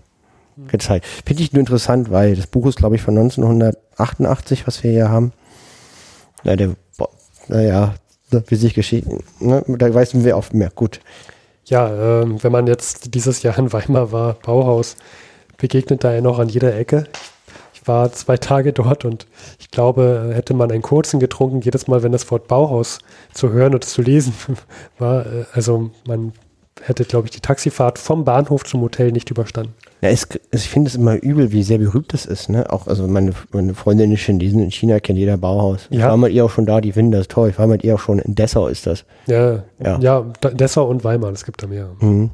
[0.67, 1.05] gezeigt.
[1.25, 5.09] Finde ich nur interessant, weil das Buch ist, glaube ich, von 1988, was wir hier
[5.09, 5.33] haben.
[6.43, 6.75] Na, der,
[7.47, 7.95] naja,
[8.47, 9.05] wie sich geschieht,
[9.41, 10.71] ne, da weiß wir auch mehr.
[10.73, 10.99] Gut.
[11.65, 14.97] Ja, ähm, wenn man jetzt dieses Jahr in Weimar war, Bauhaus,
[15.57, 17.05] begegnet da ja noch an jeder Ecke.
[17.73, 19.27] Ich war zwei Tage dort und
[19.59, 22.99] ich glaube, hätte man einen kurzen getrunken, jedes Mal, wenn das Wort Bauhaus
[23.33, 24.33] zu hören oder zu lesen
[24.97, 26.33] war, äh, also man
[26.81, 29.73] hätte, glaube ich, die Taxifahrt vom Bahnhof zum Hotel nicht überstanden.
[30.01, 32.49] Ja, es, ich finde es immer übel, wie sehr berühmt das ist.
[32.49, 32.69] Ne?
[32.71, 35.87] Auch, also meine, meine Freundin ist in, in China, kennt jeder Bauhaus.
[35.89, 37.49] Ich war mit ihr auch schon da, die finden das toll.
[37.49, 39.05] Ich war mit ihr auch schon in Dessau, ist das.
[39.27, 40.21] Ja, ja, ja
[40.53, 41.89] Dessau und Weimar, es gibt da mehr.
[41.99, 42.31] Mhm.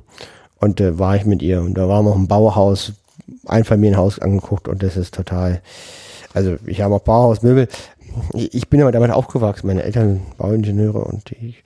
[0.59, 2.93] Und äh, war ich mit ihr und da waren wir auch im Bauhaus,
[3.45, 5.61] Einfamilienhaus angeguckt und das ist total,
[6.33, 7.67] also ich habe auch Bauhausmöbel.
[8.33, 11.63] Ich bin aber damit aufgewachsen, meine Eltern Bauingenieure und ich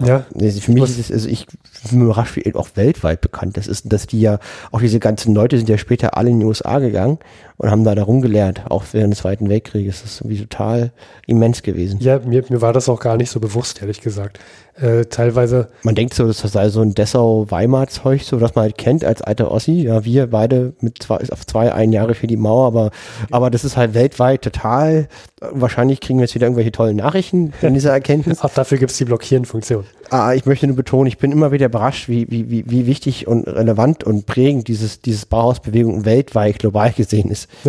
[0.00, 0.26] ja.
[0.34, 0.50] ja.
[0.50, 1.46] Für mich ist es, also ich
[1.90, 4.38] bin überrascht, wie auch weltweit bekannt das ist, dass die ja,
[4.72, 7.18] auch diese ganzen Leute sind ja später alle in die USA gegangen
[7.56, 10.02] und haben da darum gelernt, auch während des Zweiten Weltkrieges.
[10.02, 10.92] Das ist irgendwie total
[11.26, 12.00] immens gewesen.
[12.00, 14.40] Ja, mir, mir war das auch gar nicht so bewusst, ehrlich gesagt.
[14.76, 15.68] Äh, teilweise.
[15.84, 19.52] Man denkt so, das sei so ein Dessau-Weimar-Zeug, so dass man halt kennt als alter
[19.52, 19.82] Ossi.
[19.82, 22.90] Ja, wir beide mit zwei, auf zwei, ein Jahre für die Mauer, aber,
[23.30, 25.08] aber das ist halt weltweit total.
[25.40, 28.40] Wahrscheinlich kriegen wir jetzt wieder irgendwelche tollen Nachrichten in dieser Erkenntnis.
[28.42, 29.84] Auch dafür gibt es die Blockieren-Funktion.
[30.10, 33.28] Ah, ich möchte nur betonen, ich bin immer wieder überrascht, wie, wie, wie, wie wichtig
[33.28, 37.48] und relevant und prägend dieses, dieses Bauhausbewegung weltweit global gesehen ist.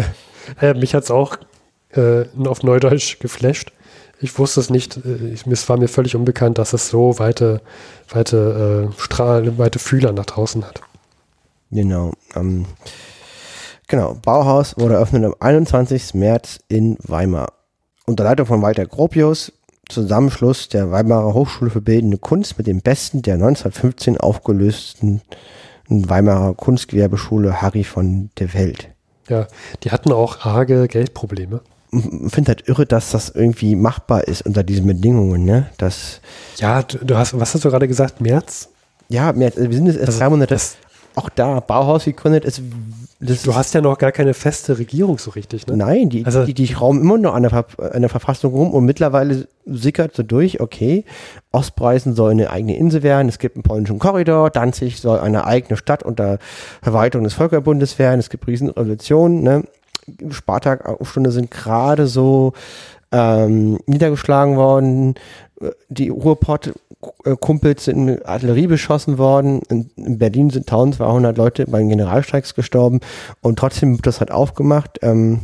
[0.61, 1.37] Äh, mich hat es auch
[1.95, 3.71] äh, auf Neudeutsch geflasht.
[4.25, 7.61] Ich wusste es nicht, äh, ich, es war mir völlig unbekannt, dass es so weite,
[8.09, 10.81] weite äh, Strahlen, weite Fühler nach draußen hat.
[11.69, 12.11] Genau.
[12.35, 12.65] Ähm,
[13.87, 16.15] genau, Bauhaus wurde eröffnet am 21.
[16.15, 17.53] März in Weimar.
[18.07, 19.53] Unter Leitung von Walter Gropius,
[19.89, 25.21] Zusammenschluss der Weimarer Hochschule für Bildende Kunst mit dem Besten der 1915 aufgelösten
[25.87, 28.89] Weimarer Kunstgewerbeschule Harry von der Welt.
[29.29, 29.45] Ja,
[29.83, 31.61] die hatten auch arge Geldprobleme.
[32.29, 35.67] Finde halt irre, dass das irgendwie machbar ist unter diesen Bedingungen, ne?
[35.77, 36.21] Das
[36.57, 38.69] ja, du, hast, was hast du gerade gesagt, März?
[39.09, 40.57] Ja, März, wir sind jetzt erst also, drei Monate.
[41.15, 42.61] Auch da, Bauhaus gegründet, ist
[43.21, 45.77] das du hast ja noch gar keine feste Regierung so richtig, ne?
[45.77, 48.73] Nein, die, also, die, die schrauben immer noch an der, Ver an der Verfassung rum
[48.73, 51.05] und mittlerweile sickert so durch, okay,
[51.53, 55.77] Ostpreußen soll eine eigene Insel werden, es gibt einen polnischen Korridor, Danzig soll eine eigene
[55.77, 56.39] Stadt unter
[56.81, 59.63] Verwaltung des Völkerbundes werden, es gibt Riesenrevolutionen, ne?
[60.29, 62.53] Spartak-Aufstände sind gerade so
[63.11, 65.15] ähm, niedergeschlagen worden,
[65.89, 69.61] die Ruhrpott-Kumpels sind in Artillerie beschossen worden.
[69.69, 72.99] In, in, Berlin sind 1200 Leute bei den Generalstreiks gestorben
[73.41, 74.99] und trotzdem wird das halt aufgemacht.
[75.01, 75.41] Ähm,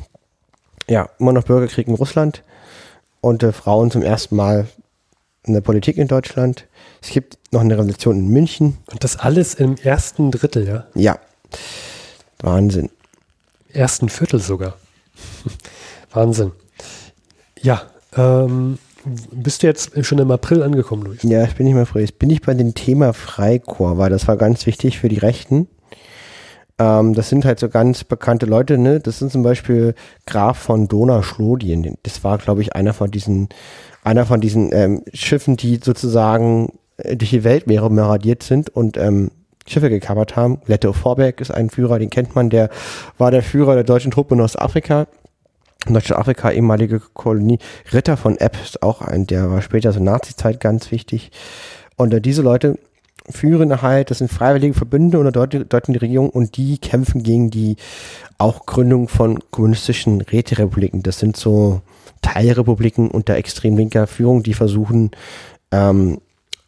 [0.90, 2.44] ja, immer noch Bürgerkrieg in Russland
[3.22, 4.68] und äh, Frauen zum ersten Mal
[5.44, 6.68] in der Politik in Deutschland.
[7.02, 8.78] Es gibt noch eine Revolution in München.
[8.92, 10.86] Und das alles im ersten Drittel, ja?
[10.94, 11.20] Ja.
[12.40, 12.90] Wahnsinn.
[13.74, 14.76] Ersten Viertel sogar.
[16.12, 16.52] Wahnsinn.
[17.62, 17.84] Ja,
[18.16, 18.78] ähm,
[19.32, 21.24] bist du jetzt schon im April angekommen, Luis?
[21.24, 22.02] Ja, ich bin nicht mehr frei.
[22.02, 25.68] Jetzt bin ich bei dem Thema Freikorps, weil das war ganz wichtig für die Rechten.
[26.78, 29.00] Ähm, das sind halt so ganz bekannte Leute, ne?
[29.00, 29.96] Das sind zum Beispiel
[30.26, 31.98] Graf von Donauschlodien.
[32.04, 33.50] Das war, glaube ich, einer von diesen,
[34.04, 39.32] einer von diesen ähm, Schiffen, die sozusagen durch die Weltmeere radiert sind und ähm,
[39.68, 40.60] Schiffe gekappert haben.
[40.66, 42.70] Letto Vorberg ist ein Führer, den kennt man, der
[43.18, 45.08] war der Führer der deutschen Truppe in Ostafrika
[45.88, 47.58] Deutschafrika, ehemalige Kolonie.
[47.92, 51.32] Ritter von Epp ist auch ein, der war später zur Nazi-Zeit ganz wichtig.
[51.98, 52.78] Und äh, diese Leute
[53.30, 57.78] führen halt, das sind freiwillige Verbünde unter die Regierung und die kämpfen gegen die
[58.38, 61.04] auch Gründung von kommunistischen Räterepubliken.
[61.04, 61.82] Das sind so
[62.22, 65.12] Teilrepubliken unter extrem linker Führung, die versuchen,
[65.72, 66.20] ähm,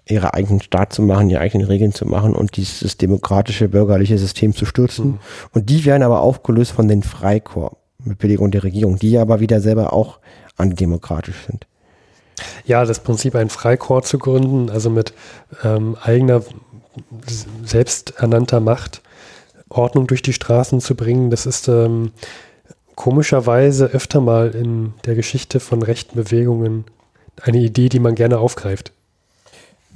[0.05, 4.53] ihre eigenen Staat zu machen, ihre eigenen Regeln zu machen und dieses demokratische bürgerliche System
[4.53, 5.05] zu stürzen.
[5.05, 5.19] Mhm.
[5.53, 9.61] Und die werden aber aufgelöst von den Freikorps mit Billigung der Regierung, die aber wieder
[9.61, 10.19] selber auch
[10.57, 11.67] antidemokratisch sind.
[12.65, 15.13] Ja, das Prinzip, ein Freikorps zu gründen, also mit
[15.63, 16.41] ähm, eigener,
[17.63, 19.01] selbsternannter Macht
[19.69, 22.11] Ordnung durch die Straßen zu bringen, das ist ähm,
[22.95, 26.85] komischerweise öfter mal in der Geschichte von rechten Bewegungen
[27.41, 28.91] eine Idee, die man gerne aufgreift.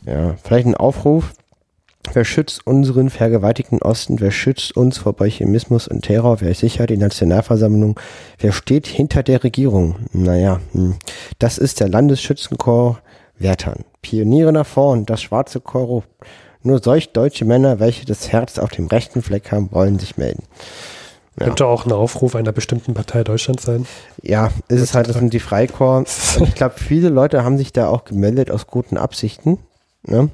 [0.08, 1.34] Ja, vielleicht ein Aufruf
[2.14, 4.20] Wer schützt unseren vergewaltigten Osten?
[4.20, 6.42] Wer schützt uns vor Bolchemismus und Terror?
[6.42, 8.00] Wer sichert die Nationalversammlung?
[8.40, 9.96] Wer steht hinter der Regierung?
[10.14, 10.96] Naja, hm.
[11.40, 13.00] das ist der Landesschützenchor
[13.38, 13.84] Wertern.
[14.02, 16.08] Pioniere nach vorn, das schwarze Korrupt.
[16.64, 20.44] Nur solch deutsche Männer, welche das Herz auf dem rechten Fleck haben, wollen sich melden.
[21.40, 21.46] Ja.
[21.46, 23.86] Könnte auch ein Aufruf einer bestimmten Partei Deutschland sein.
[24.24, 26.38] Ja, ist es halt, das sind die Freikorps.
[26.44, 29.60] ich glaube, viele Leute haben sich da auch gemeldet aus guten Absichten.
[30.04, 30.30] Ne?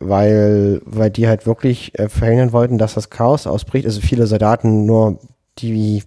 [0.00, 3.84] weil, weil die halt wirklich äh, verhindern wollten, dass das Chaos ausbricht.
[3.84, 5.20] Also viele Soldaten, nur
[5.58, 6.02] die,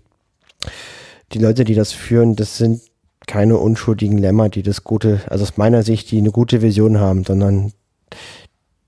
[1.32, 2.82] die Leute, die das führen, das sind
[3.28, 7.24] keine unschuldigen Lämmer, die das gute, also aus meiner Sicht, die eine gute Vision haben,
[7.24, 7.72] sondern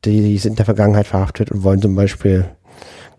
[0.04, 2.46] die, die sind in der Vergangenheit verhaftet und wollen zum Beispiel,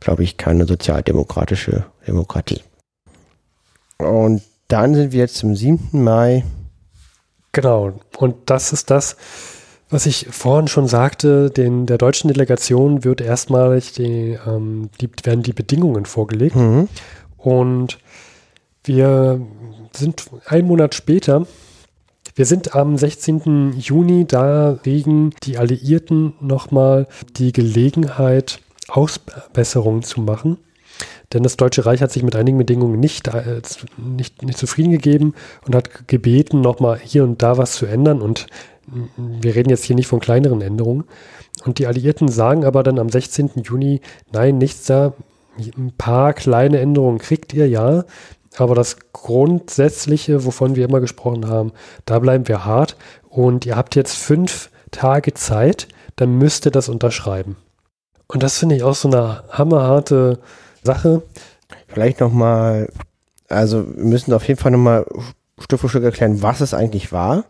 [0.01, 2.61] glaube ich, keine sozialdemokratische Demokratie.
[3.99, 6.03] Und dann sind wir jetzt zum 7.
[6.03, 6.45] Mai.
[7.53, 7.93] Genau.
[8.19, 9.17] Und das ist das,
[9.89, 15.43] was ich vorhin schon sagte, den, der deutschen Delegation wird erstmalig die, ähm, die, werden
[15.43, 16.57] die Bedingungen vorgelegt.
[16.57, 16.89] Mhm.
[17.37, 17.99] Und
[18.85, 19.41] wir
[19.93, 21.47] sind einen Monat später,
[22.35, 23.75] wir sind am 16.
[23.79, 27.07] Juni, da kriegen die Alliierten nochmal
[27.37, 30.59] die Gelegenheit, Ausbesserungen zu machen.
[31.33, 33.63] Denn das Deutsche Reich hat sich mit einigen Bedingungen nicht, äh,
[33.97, 35.35] nicht, nicht zufrieden gegeben
[35.67, 38.21] und hat gebeten, nochmal hier und da was zu ändern.
[38.21, 38.47] Und
[39.17, 41.05] wir reden jetzt hier nicht von kleineren Änderungen.
[41.65, 43.51] Und die Alliierten sagen aber dann am 16.
[43.63, 44.01] Juni,
[44.33, 45.15] nein, nichts da.
[45.59, 48.05] Ein paar kleine Änderungen kriegt ihr ja,
[48.59, 51.73] aber das Grundsätzliche, wovon wir immer gesprochen haben,
[52.05, 52.97] da bleiben wir hart.
[53.29, 57.57] Und ihr habt jetzt fünf Tage Zeit, dann müsst ihr das unterschreiben.
[58.29, 60.41] Und das finde ich auch so eine hammerharte
[60.83, 61.23] Sache.
[61.89, 62.89] Vielleicht nochmal,
[63.49, 65.07] also wir müssen auf jeden Fall nochmal
[65.59, 67.45] Stück für Stück erklären, was es eigentlich war.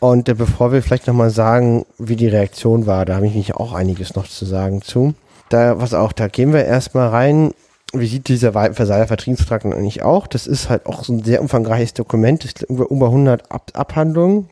[0.00, 3.54] Und äh, bevor wir vielleicht nochmal sagen, wie die Reaktion war, da habe ich mich
[3.54, 5.14] auch einiges noch zu sagen zu.
[5.48, 7.52] Da, was auch, da gehen wir erstmal rein.
[7.92, 10.26] Wie sieht dieser Versailler Vertriebsvertrag eigentlich auch?
[10.26, 12.42] Das ist halt auch so ein sehr umfangreiches Dokument.
[12.42, 14.48] Das ist über 100 Ab Abhandlungen.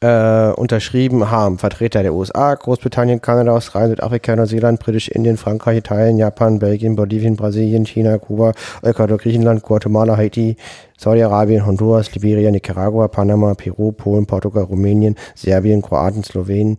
[0.00, 6.58] Äh, unterschrieben haben Vertreter der USA, Großbritannien, Kanada, Australien, Südafrika, Neuseeland, Britisch-Indien, Frankreich, Italien, Japan,
[6.58, 8.52] Belgien, Bolivien, Brasilien, China, Kuba,
[8.82, 10.56] Ecuador, Griechenland, Guatemala, Haiti,
[10.98, 16.76] Saudi-Arabien, Honduras, Liberia, Nicaragua, Panama, Peru, Polen, Portugal, Rumänien, Serbien, Kroatien, Slowenien,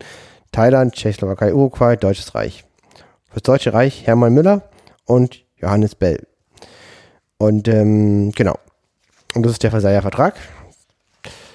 [0.52, 2.64] Thailand, Tschechoslowakei, Uruguay, Deutsches Reich.
[3.30, 4.62] Fürs Deutsche Reich Hermann Müller
[5.06, 6.26] und Johannes Bell.
[7.38, 8.54] Und ähm, genau.
[9.34, 10.34] Und das ist der Versailler Vertrag.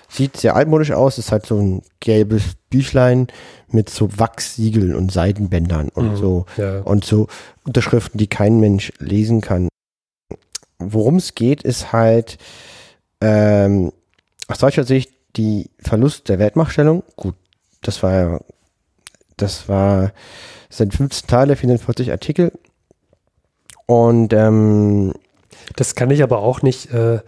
[0.09, 3.27] Sieht sehr altmodisch aus, ist halt so ein gelbes Büchlein
[3.69, 6.79] mit so Wachssiegeln und Seidenbändern und Mhm, so Ja.
[6.81, 7.27] und so
[7.65, 9.67] Unterschriften, die kein Mensch lesen kann.
[10.79, 12.37] Worum es geht, ist halt
[13.21, 13.91] ähm,
[14.47, 17.03] aus deutscher Sicht die Verlust der Weltmachtstellung.
[17.15, 17.35] Gut,
[17.81, 18.39] das war ja,
[19.35, 20.13] das war,
[20.69, 22.51] das sind 15 Teile, 44 Artikel.
[23.85, 25.13] Und ähm,
[25.75, 27.19] Das kann ich aber auch nicht äh,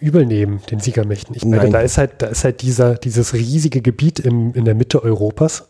[0.00, 1.34] übel nehmen, den Siegermächten.
[1.34, 1.72] Ich meine, Nein.
[1.72, 5.68] da ist halt, da ist halt dieser, dieses riesige Gebiet im, in der Mitte Europas.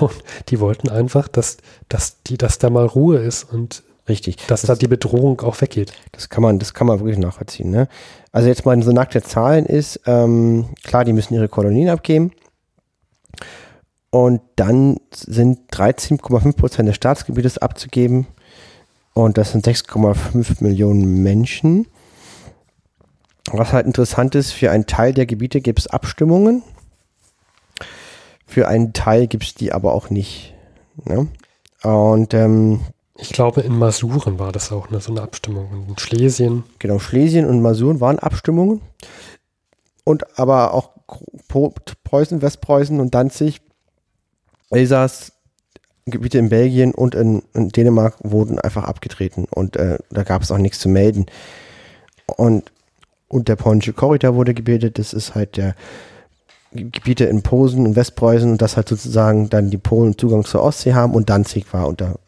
[0.00, 0.12] Und
[0.48, 4.74] die wollten einfach, dass, dass, die, dass da mal Ruhe ist und richtig, dass da
[4.74, 5.92] die Bedrohung auch weggeht.
[6.12, 7.70] das kann man, das kann man wirklich nachvollziehen.
[7.70, 7.88] Ne?
[8.32, 12.32] Also jetzt mal so nackte Zahlen ist, ähm, klar, die müssen ihre Kolonien abgeben.
[14.10, 18.26] Und dann sind 13,5 Prozent des Staatsgebietes abzugeben.
[19.14, 21.86] Und das sind 6,5 Millionen Menschen.
[23.50, 26.62] Was halt interessant ist, für einen Teil der Gebiete gibt es Abstimmungen.
[28.46, 30.54] Für einen Teil gibt es die aber auch nicht.
[31.04, 31.28] Ne?
[31.82, 32.80] Und ähm,
[33.16, 35.70] Ich glaube, in Masuren war das auch ne, so eine Abstimmung.
[35.70, 36.64] Und in Schlesien.
[36.78, 38.80] genau, Schlesien und Masuren waren Abstimmungen.
[40.04, 40.90] Und aber auch
[41.48, 43.60] Preußen, Westpreußen und Danzig,
[44.70, 45.32] Elsass,
[46.06, 49.46] Gebiete in Belgien und in, in Dänemark wurden einfach abgetreten.
[49.50, 51.26] Und äh, da gab es auch nichts zu melden.
[52.26, 52.72] Und,
[53.30, 54.98] und der polnische Korridor wurde gebildet.
[54.98, 55.74] Das ist halt der
[56.72, 60.94] Gebiete in Posen und Westpreußen und das halt sozusagen dann die Polen Zugang zur Ostsee
[60.94, 62.18] haben und Danzig war unter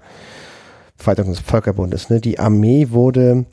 [0.96, 2.08] Verwaltung des Völkerbundes.
[2.08, 2.20] Ne?
[2.20, 3.44] Die Armee wurde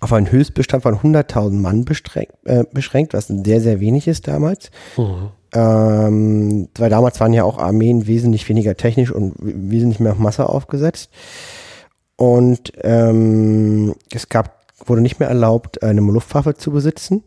[0.00, 4.70] auf einen Höchstbestand von 100.000 Mann beschränkt, äh, beschränkt, was sehr, sehr wenig ist damals.
[4.96, 5.30] Mhm.
[5.52, 10.48] Ähm, weil damals waren ja auch Armeen wesentlich weniger technisch und wesentlich mehr auf Masse
[10.48, 11.10] aufgesetzt.
[12.16, 17.24] Und ähm, es gab, wurde nicht mehr erlaubt, eine Luftwaffe zu besitzen.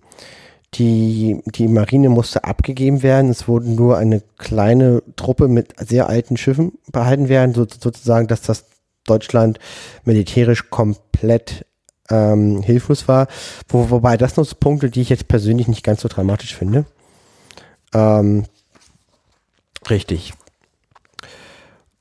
[0.76, 3.30] Die, die Marine musste abgegeben werden.
[3.30, 8.42] Es wurde nur eine kleine Truppe mit sehr alten Schiffen behalten werden, so, sozusagen, dass
[8.42, 8.66] das
[9.06, 9.60] Deutschland
[10.06, 11.66] militärisch komplett
[12.10, 13.28] ähm, hilflos war.
[13.68, 16.86] Wo, wobei das noch so Punkte, die ich jetzt persönlich nicht ganz so dramatisch finde.
[17.94, 18.46] Ähm,
[19.90, 20.34] richtig.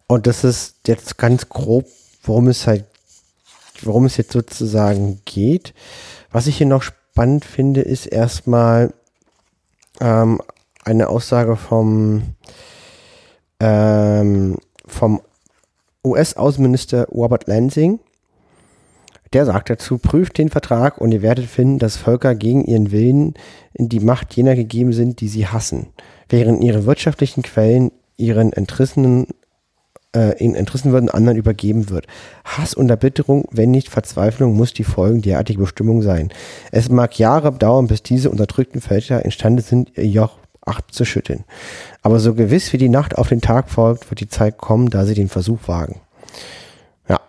[0.07, 1.87] Und das ist jetzt ganz grob,
[2.23, 2.85] worum es halt,
[3.87, 5.75] worum es jetzt sozusagen geht.
[6.31, 8.93] Was ich hier noch spannend finde, ist erstmal
[10.01, 10.41] ähm,
[10.85, 12.23] eine Aussage vom,
[13.61, 14.57] ähm,
[14.87, 15.21] vom
[16.05, 18.01] US-Außenminister Robert Lansing.
[19.33, 23.35] Der sagt dazu, prüft den Vertrag und ihr werdet finden, dass Völker gegen ihren Willen
[23.75, 25.89] in die Macht jener gegeben sind, die sie hassen,
[26.29, 29.29] während ihre wirtschaftlichen Quellen ihren Entrissenen
[30.15, 32.07] äh, in entrissen würden, anderen übergeben wird.
[32.45, 36.31] Hass und Erbitterung, wenn nicht Verzweiflung, muss die Folgen derartiger Bestimmung sein.
[36.73, 41.45] Es mag Jahre dauern, bis diese unterdrückten Völker imstande sind, ihr Joch abzuschütteln.
[42.03, 45.05] Aber so gewiss wie die Nacht auf den Tag folgt, wird die Zeit kommen, da
[45.05, 46.01] sie den Versuch wagen.
[47.09, 47.21] Ja,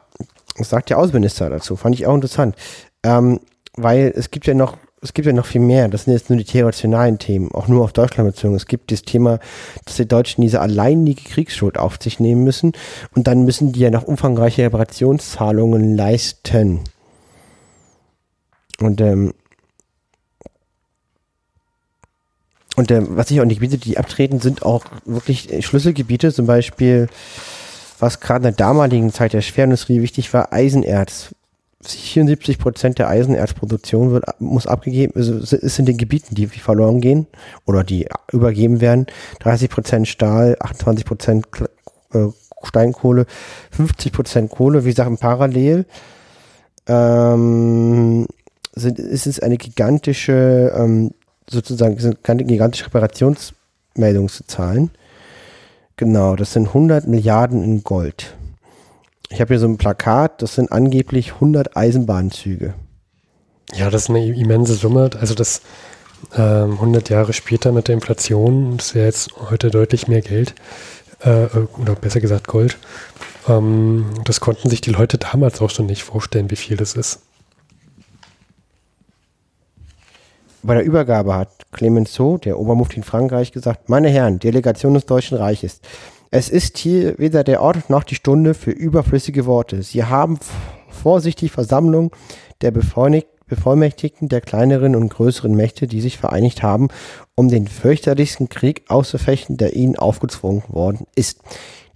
[0.57, 1.75] das sagt der Außenminister dazu.
[1.75, 2.55] Fand ich auch interessant.
[3.03, 3.39] Ähm,
[3.75, 5.87] weil es gibt ja noch, es gibt ja noch viel mehr.
[5.87, 8.55] Das sind jetzt nur die theoretionalen Themen, auch nur auf Deutschland bezogen.
[8.55, 9.39] Es gibt das Thema,
[9.85, 12.73] dass die Deutschen diese alleinige Kriegsschuld auf sich nehmen müssen
[13.15, 16.81] und dann müssen die ja noch umfangreiche Reparationszahlungen leisten.
[18.79, 19.33] Und ähm,
[22.77, 26.45] und ähm, was ich auch nicht Gebiete, die abtreten, sind auch wirklich äh, Schlüsselgebiete, zum
[26.45, 27.09] Beispiel,
[27.99, 31.35] was gerade in der damaligen Zeit der Schwerindustrie wichtig war, Eisenerz.
[31.83, 37.27] 74 Prozent der Eisenerzproduktion wird, muss abgegeben, also ist in den Gebieten, die verloren gehen
[37.65, 39.07] oder die übergeben werden.
[39.39, 41.47] 30 Prozent Stahl, 28 Prozent
[42.13, 42.27] äh,
[42.63, 43.25] Steinkohle,
[43.71, 45.85] 50 Prozent Kohle, wie gesagt, Parallel.
[46.87, 48.27] Ähm,
[48.73, 51.11] sind, ist es eine gigantische, ähm,
[51.49, 54.91] sozusagen, sind gigantische Reparationsmeldung zu zahlen.
[55.97, 58.35] Genau, das sind 100 Milliarden in Gold.
[59.31, 62.73] Ich habe hier so ein Plakat, das sind angeblich 100 Eisenbahnzüge.
[63.73, 65.09] Ja, das ist eine immense Summe.
[65.19, 65.61] Also das
[66.35, 70.53] ähm, 100 Jahre später mit der Inflation, das wäre jetzt heute deutlich mehr Geld,
[71.21, 71.47] äh,
[71.79, 72.77] oder besser gesagt Gold.
[73.47, 77.21] Ähm, das konnten sich die Leute damals auch schon nicht vorstellen, wie viel das ist.
[80.61, 85.37] Bei der Übergabe hat Clemenceau, der Obermufti in Frankreich, gesagt, meine Herren, Delegation des Deutschen
[85.37, 85.79] Reiches,
[86.31, 89.83] es ist hier weder der Ort noch die Stunde für überflüssige Worte.
[89.83, 90.39] Sie haben
[90.87, 92.15] vor sich die Versammlung
[92.61, 96.87] der Bevollmächtigten der kleineren und größeren Mächte, die sich vereinigt haben,
[97.35, 101.41] um den fürchterlichsten Krieg auszufechten, der ihnen aufgezwungen worden ist.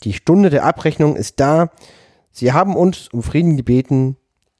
[0.03, 1.71] Die Stunde der Abrechnung ist da.
[2.31, 4.17] Sie haben uns um Frieden gebeten.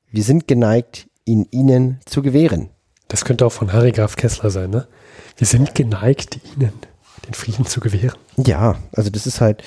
[0.09, 2.69] Wir sind geneigt, ihn ihnen zu gewähren.
[3.09, 4.87] Das könnte auch von Harry Graf Kessler sein, ne?
[5.35, 6.71] Wir sind geneigt, ihnen
[7.25, 8.17] den Frieden zu gewähren.
[8.37, 9.63] Ja, also das ist halt,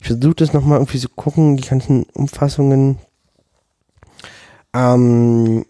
[0.00, 2.98] ich versuche das nochmal irgendwie zu gucken, die ganzen Umfassungen.
[4.74, 5.66] Ähm,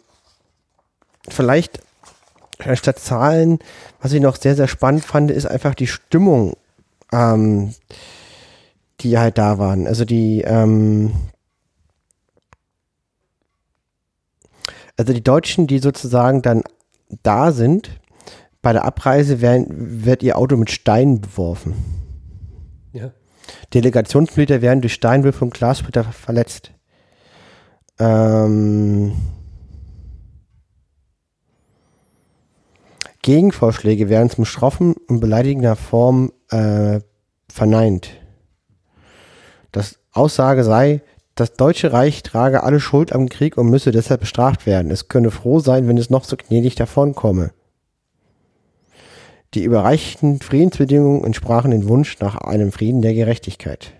[1.28, 1.80] vielleicht
[2.74, 3.58] statt Zahlen,
[4.00, 6.56] was ich noch sehr, sehr spannend fand, ist einfach die Stimmung,
[7.12, 7.74] ähm,
[9.00, 9.86] die halt da waren.
[9.86, 11.12] Also die, ähm,
[14.96, 16.62] also die Deutschen, die sozusagen dann
[17.22, 17.90] da sind,
[18.62, 19.66] bei der Abreise werden,
[20.04, 21.74] wird ihr Auto mit Steinen beworfen.
[22.92, 23.10] Ja.
[23.74, 26.70] Delegationsmitglieder werden durch Steinwürfe und Glassplitter verletzt.
[27.98, 29.12] Ähm,
[33.22, 37.00] Gegenvorschläge werden zum schroffen und beleidigender Form äh,
[37.48, 38.10] verneint.
[39.72, 41.02] Das Aussage sei,
[41.34, 44.90] das Deutsche Reich trage alle Schuld am Krieg und müsse deshalb bestraft werden.
[44.90, 47.52] Es könne froh sein, wenn es noch so gnädig davonkomme.
[49.55, 53.92] Die überreichten Friedensbedingungen entsprachen dem Wunsch nach einem Frieden der Gerechtigkeit.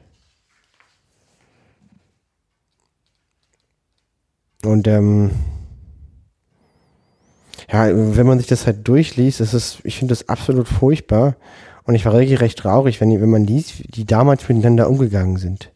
[4.65, 5.33] Und ähm,
[7.71, 11.37] ja, wenn man sich das halt durchliest, ist, ich finde das absolut furchtbar.
[11.85, 15.71] Und ich war regelrecht traurig, wenn, wenn man liest, wie die damals miteinander umgegangen sind.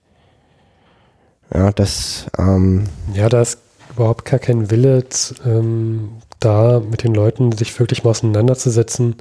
[1.53, 2.27] Ja, das.
[2.39, 3.59] Ähm, ja, da ist
[3.93, 5.05] überhaupt gar kein Wille,
[5.45, 9.17] ähm, da mit den Leuten sich wirklich mal auseinanderzusetzen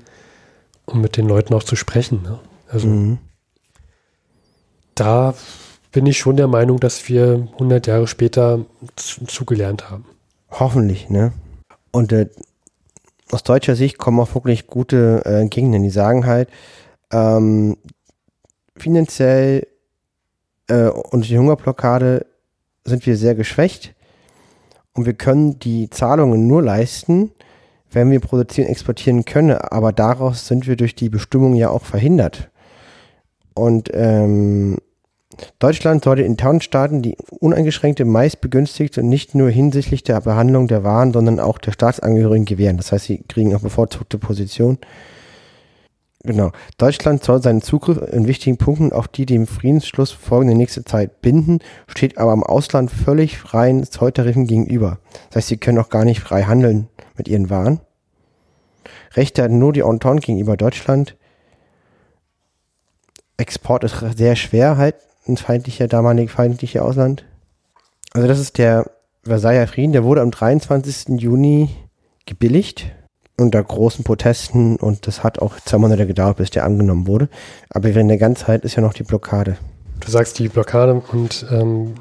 [0.86, 2.22] um mit den Leuten auch zu sprechen.
[2.24, 2.40] Ne?
[2.70, 3.18] Also mhm.
[4.96, 5.34] da
[5.92, 8.66] bin ich schon der Meinung, dass wir 100 Jahre später
[8.96, 10.06] zugelernt haben.
[10.52, 11.32] Hoffentlich, ne?
[11.92, 12.30] Und äh,
[13.32, 16.50] aus deutscher Sicht kommen auch wirklich gute äh, Gegner, die sagen halt,
[17.12, 17.78] ähm,
[18.76, 19.68] finanziell
[20.68, 22.26] äh, und die Hungerblockade
[22.84, 23.96] sind wir sehr geschwächt
[24.94, 27.32] und wir können die Zahlungen nur leisten,
[27.96, 32.50] wenn wir produzieren, exportieren können, aber daraus sind wir durch die Bestimmung ja auch verhindert.
[33.54, 34.78] Und ähm,
[35.60, 41.14] Deutschland sollte in Townstaaten die uneingeschränkte meistbegünstigte und nicht nur hinsichtlich der Behandlung der Waren,
[41.14, 42.78] sondern auch der Staatsangehörigen gewähren.
[42.78, 44.78] Das heißt, sie kriegen auch bevorzugte Position.
[46.24, 46.52] Genau.
[46.78, 51.60] Deutschland soll seinen Zugriff in wichtigen Punkten auf die dem Friedensschluss folgende nächste Zeit binden,
[51.88, 55.00] steht aber im Ausland völlig freien Zolltarifen gegenüber.
[55.30, 57.80] Das heißt, sie können auch gar nicht frei handeln mit ihren Waren.
[59.16, 61.16] Rechte hat nur die Entente gegenüber Deutschland.
[63.38, 64.96] Export ist sehr schwer halt,
[65.28, 67.26] ein feindlicher, damalig feindlicher Ausland.
[68.14, 68.90] Also das ist der
[69.24, 71.20] Versailler Frieden, der wurde am 23.
[71.20, 71.70] Juni
[72.26, 72.92] gebilligt
[73.38, 77.28] unter großen Protesten und das hat auch zwei Monate gedauert, bis der angenommen wurde.
[77.70, 79.58] Aber während der ganzen Zeit ist ja noch die Blockade.
[80.00, 81.96] Du sagst die Blockade und ähm,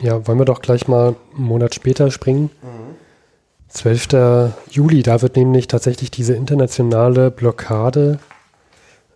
[0.00, 2.50] ja, wollen wir doch gleich mal einen Monat später springen.
[2.62, 2.91] Mhm.
[3.72, 4.52] 12.
[4.70, 8.18] Juli, da wird nämlich tatsächlich diese internationale Blockade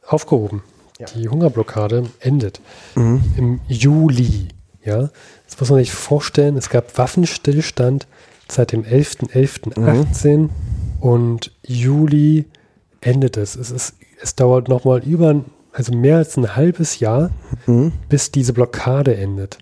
[0.06, 0.62] aufgehoben.
[0.98, 1.06] Ja.
[1.14, 2.60] Die Hungerblockade endet
[2.94, 3.22] mhm.
[3.36, 4.48] im Juli.
[4.82, 5.10] Ja,
[5.46, 6.56] das muss man sich vorstellen.
[6.56, 8.06] Es gab Waffenstillstand
[8.48, 10.50] seit dem 11.11.18 mhm.
[11.00, 12.46] und Juli
[13.00, 13.56] endet es.
[13.56, 17.30] Es, ist, es dauert nochmal über, also mehr als ein halbes Jahr,
[17.66, 17.92] mhm.
[18.08, 19.58] bis diese Blockade endet.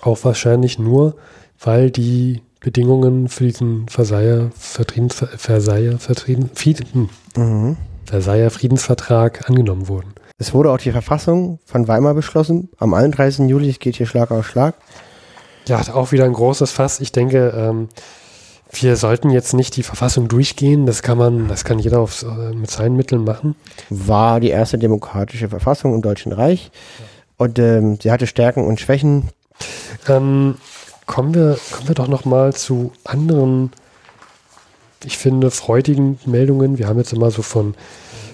[0.00, 1.16] Auch wahrscheinlich nur,
[1.58, 7.76] weil die Bedingungen für diesen Versailler, Vertrieben, Versailler, Vertrieben, Frieden, mhm.
[8.04, 10.14] Versailler Friedensvertrag angenommen wurden.
[10.38, 12.68] Es wurde auch die Verfassung von Weimar beschlossen.
[12.78, 13.48] Am 31.
[13.48, 14.74] Juli, es geht hier Schlag auf Schlag.
[15.66, 17.00] Ja, auch wieder ein großes Fass.
[17.00, 17.88] Ich denke, ähm,
[18.70, 20.86] wir sollten jetzt nicht die Verfassung durchgehen.
[20.86, 23.56] Das kann man, das kann jeder auf, äh, mit seinen Mitteln machen.
[23.88, 26.70] War die erste demokratische Verfassung im Deutschen Reich.
[27.38, 29.30] Und ähm, sie hatte Stärken und Schwächen.
[30.08, 30.56] Ähm,
[31.06, 33.70] Kommen wir, kommen wir doch noch mal zu anderen,
[35.04, 36.78] ich finde, freudigen Meldungen.
[36.78, 37.74] Wir haben jetzt immer so von,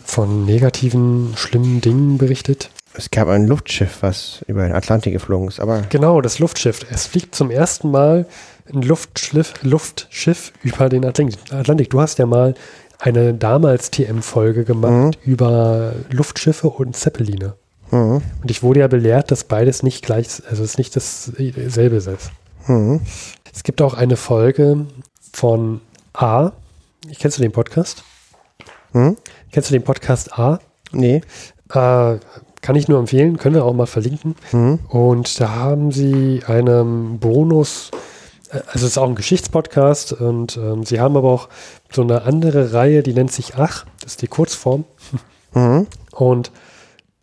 [0.04, 2.70] von negativen, schlimmen Dingen berichtet.
[2.94, 5.82] Es gab ein Luftschiff, was über den Atlantik geflogen ist, aber.
[5.88, 6.80] Genau, das Luftschiff.
[6.90, 8.26] Es fliegt zum ersten Mal
[8.72, 11.90] ein Luftschiff, Luftschiff über den Atlantik.
[11.90, 12.54] Du hast ja mal
[12.98, 15.32] eine damals TM-Folge gemacht mhm.
[15.32, 17.54] über Luftschiffe und Zeppeline.
[17.90, 18.22] Mhm.
[18.42, 22.30] Und ich wurde ja belehrt, dass beides nicht gleich, also es nicht dasselbe ist.
[22.66, 23.00] Mhm.
[23.52, 24.86] Es gibt auch eine Folge
[25.32, 25.80] von
[26.14, 26.52] A,
[27.18, 28.04] Kennst du den Podcast?
[28.92, 29.16] Hm?
[29.50, 30.60] Kennst du den Podcast A?
[30.92, 31.22] Nee.
[31.72, 32.18] Äh,
[32.60, 34.36] kann ich nur empfehlen, können wir auch mal verlinken.
[34.50, 34.78] Hm?
[34.88, 37.90] Und da haben sie einen Bonus,
[38.50, 41.48] äh, also es ist auch ein Geschichtspodcast und ähm, sie haben aber auch
[41.90, 44.84] so eine andere Reihe, die nennt sich Ach, das ist die Kurzform.
[45.54, 45.86] Mhm.
[46.12, 46.52] Und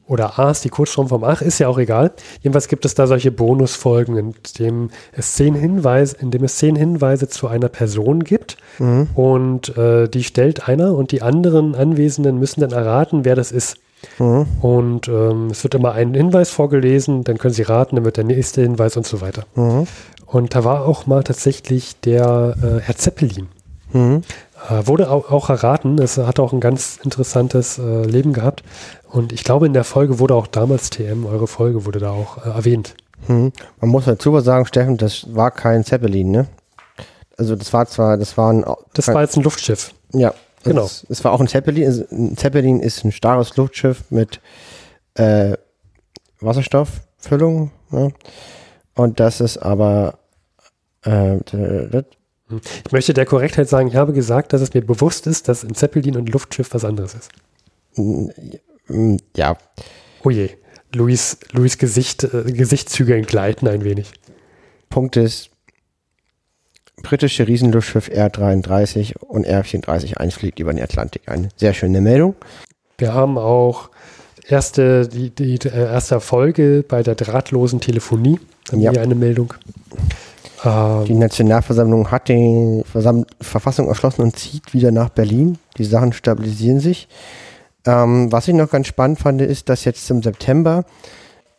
[0.10, 2.12] oder A ist die Kurzform vom Ach, ist ja auch egal.
[2.42, 6.76] Jedenfalls gibt es da solche Bonusfolgen, in dem es zehn Hinweise, in dem es zehn
[6.76, 9.08] Hinweise zu einer Person gibt Mhm.
[9.14, 13.78] und äh, die stellt einer und die anderen Anwesenden müssen dann erraten, wer das ist.
[14.18, 14.46] Mhm.
[14.62, 18.24] Und ähm, es wird immer ein Hinweis vorgelesen, dann können sie raten, dann wird der
[18.24, 19.44] nächste Hinweis und so weiter.
[19.56, 19.86] Mhm.
[20.26, 23.48] Und da war auch mal tatsächlich der äh, Herr Zeppelin.
[24.68, 26.00] Äh, wurde auch, erraten.
[26.00, 28.64] Es hat auch ein ganz interessantes äh, Leben gehabt.
[29.10, 32.46] Und ich glaube, in der Folge wurde auch damals TM, eure Folge wurde da auch
[32.46, 32.96] äh, erwähnt.
[33.28, 33.52] Mhm.
[33.80, 36.48] Man muss dazu was sagen, Steffen, das war kein Zeppelin, ne?
[37.38, 39.94] Also das war zwar, das war ein, Das war jetzt ein Luftschiff.
[40.14, 40.34] ja,
[40.64, 40.84] Genau.
[40.84, 42.06] Es, es war auch ein Zeppelin.
[42.12, 44.42] Ein Zeppelin ist ein starres Luftschiff mit
[45.16, 45.56] äh,
[46.42, 47.72] Wasserstofffüllung.
[47.92, 48.12] Ne?
[48.96, 50.20] Und das ist aber
[51.04, 51.38] äh,
[52.86, 55.76] Ich möchte der Korrektheit sagen, ich habe gesagt, dass es mir bewusst ist, dass ein
[55.76, 57.30] Zeppelin und ein Luftschiff was anderes ist.
[59.36, 59.58] ja,
[60.24, 60.50] Oh je.
[60.94, 64.12] Luis, Luis Gesicht, äh, Gesichtszüge entgleiten ein wenig.
[64.90, 65.52] Punkt ist,
[67.04, 71.22] britische Riesenluftschiff R-33 und R-34 einfliegt über den Atlantik.
[71.28, 72.36] Eine sehr schöne Meldung.
[72.98, 73.90] Wir haben auch
[74.48, 78.40] erste, die, die äh, erste Erfolge bei der drahtlosen Telefonie.
[78.72, 78.92] Haben Ja.
[78.94, 79.54] wir eine Meldung.
[80.64, 85.58] Die Ähm, Nationalversammlung hat die Versam Verfassung erschlossen und zieht wieder nach Berlin.
[85.78, 87.08] Die Sachen stabilisieren sich.
[87.86, 90.84] Ähm, was ich noch ganz spannend fand, ist, dass jetzt im September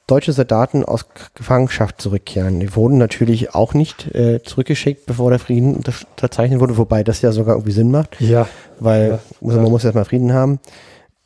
[0.06, 2.60] deutsche Soldaten aus Gefangenschaft zurückkehren.
[2.60, 7.22] Die wurden natürlich auch nicht äh, zurückgeschickt, bevor der Frieden unter- unterzeichnet wurde, wobei das
[7.22, 8.48] ja sogar irgendwie Sinn macht, ja,
[8.80, 9.62] weil Ja, muss, ja.
[9.62, 10.58] man muss erstmal Frieden haben.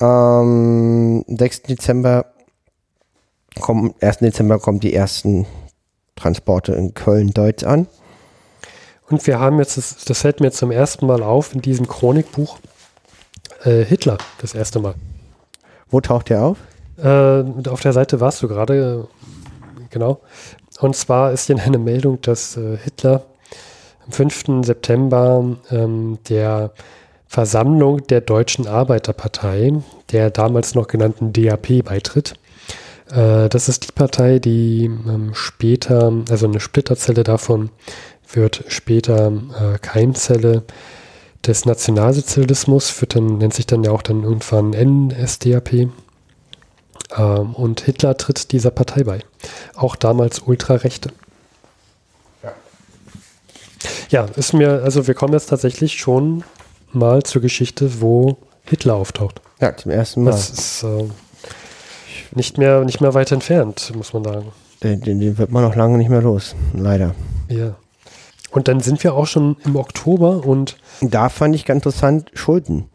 [0.01, 1.63] Ähm, 6.
[1.63, 2.27] Dezember
[3.61, 4.19] kommen, 1.
[4.19, 5.47] Dezember kommen die ersten
[6.17, 7.87] Transporte in Köln-Deutz an.
[9.09, 12.59] und wir haben jetzt, das, das fällt mir zum ersten Mal auf in diesem Chronikbuch,
[13.65, 14.95] äh, Hitler das erste Mal.
[15.91, 16.59] Wo taucht der auf?
[16.97, 20.21] Äh, auf der Seite warst du gerade, äh, genau.
[20.81, 23.23] Und zwar ist hier eine Meldung, dass äh, Hitler
[24.07, 24.65] am 5.
[24.65, 26.73] September ähm, der
[27.27, 29.73] Versammlung der Deutschen Arbeiterpartei,
[30.13, 32.35] der damals noch genannten DAP, beitritt.
[33.11, 37.71] Äh, das ist die Partei, die ähm, später, also eine Splitterzelle davon,
[38.33, 40.65] wird später äh, Keimzelle
[41.47, 45.73] des Nationalsozialismus, wird dann, nennt sich dann ja auch dann irgendwann NSDAP.
[47.17, 49.21] Ähm, und Hitler tritt dieser Partei bei.
[49.75, 51.11] Auch damals Ultrarechte.
[54.09, 56.45] Ja, ist mir, also wir kommen jetzt tatsächlich schon
[56.93, 59.41] mal zur Geschichte, wo Hitler auftaucht.
[59.61, 60.31] Ja, zum ersten Mal.
[60.31, 61.09] Das ist äh,
[62.37, 64.53] nicht, mehr, nicht mehr weit entfernt, muss man sagen.
[64.83, 67.15] Den, den, den wird man noch lange nicht mehr los, leider.
[67.49, 67.77] Ja.
[68.51, 72.89] Und dann sind wir auch schon im Oktober und Da fand ich ganz interessant Schulden.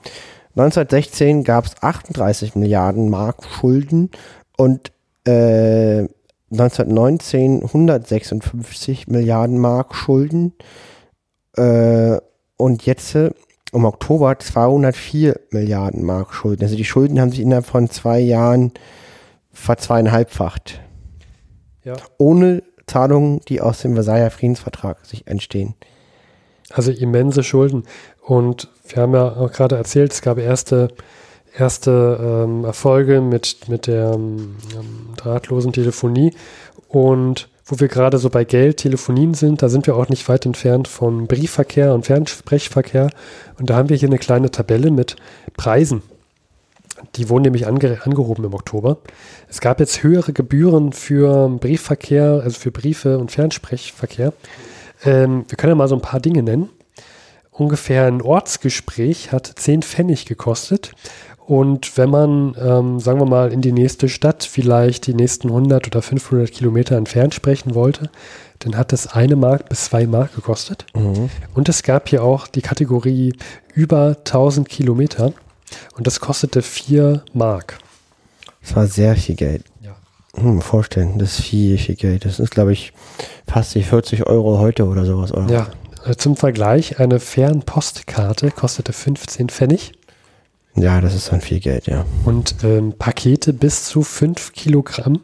[0.56, 4.10] 1916 gab es 38 Milliarden Mark Schulden
[4.58, 4.92] und
[5.26, 6.08] äh,
[6.52, 10.54] 1919 156 Milliarden Mark Schulden
[11.56, 12.18] äh,
[12.58, 13.32] und jetzt äh,
[13.72, 16.64] im Oktober 204 Milliarden Mark Schulden.
[16.64, 18.72] Also die Schulden haben sich innerhalb von zwei Jahren
[19.60, 20.82] verzweieinhalbfacht.
[21.84, 25.76] ja, Ohne Zahlungen, die aus dem Versailler Friedensvertrag sich entstehen.
[26.72, 27.84] also immense Schulden.
[28.22, 30.90] Und wir haben ja auch gerade erzählt, es gab erste,
[31.58, 34.56] erste ähm, Erfolge mit, mit der ähm,
[35.18, 36.34] drahtlosen Telefonie.
[36.88, 40.46] Und wo wir gerade so bei Geld, Telefonien sind, da sind wir auch nicht weit
[40.46, 43.10] entfernt vom Briefverkehr und Fernsprechverkehr.
[43.60, 45.16] Und da haben wir hier eine kleine Tabelle mit
[45.56, 46.02] Preisen.
[47.16, 48.98] Die wurden nämlich ange angehoben im Oktober.
[49.48, 54.34] Es gab jetzt höhere Gebühren für Briefverkehr, also für Briefe und Fernsprechverkehr.
[55.04, 56.70] Ähm, wir können ja mal so ein paar Dinge nennen.
[57.52, 60.92] Ungefähr ein Ortsgespräch hat 10 Pfennig gekostet.
[61.50, 65.88] Und wenn man, ähm, sagen wir mal, in die nächste Stadt vielleicht die nächsten 100
[65.88, 68.12] oder 500 Kilometer entfernt sprechen wollte,
[68.60, 70.86] dann hat das eine Mark bis zwei Mark gekostet.
[71.56, 73.34] Und es gab hier auch die Kategorie
[73.74, 75.34] über 1000 Kilometer.
[75.96, 77.80] Und das kostete 4 Mark.
[78.62, 79.64] Das war sehr viel Geld.
[79.82, 79.96] Ja.
[80.36, 82.26] Hm, vorstellen, das ist viel, viel Geld.
[82.26, 82.94] Das ist, glaube ich,
[83.48, 85.32] fast die 40 Euro heute oder sowas.
[85.32, 85.52] Oder?
[85.52, 85.68] Ja,
[86.06, 89.94] äh, zum Vergleich, eine Fernpostkarte kostete 15 Pfennig.
[90.76, 92.06] ja, das ist dann viel Geld, ja.
[92.26, 95.22] Und ähm, Pakete bis zu 5 Kilogramm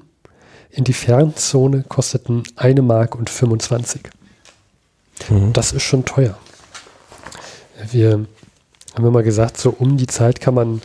[0.70, 4.02] in die Fernzone kosteten 1 Mark und 25.
[5.30, 5.54] Mhm.
[5.54, 6.38] Das ist schon teuer.
[7.92, 8.26] Wir
[8.96, 10.82] haben wir mal gesagt, so um die Zeit kann man,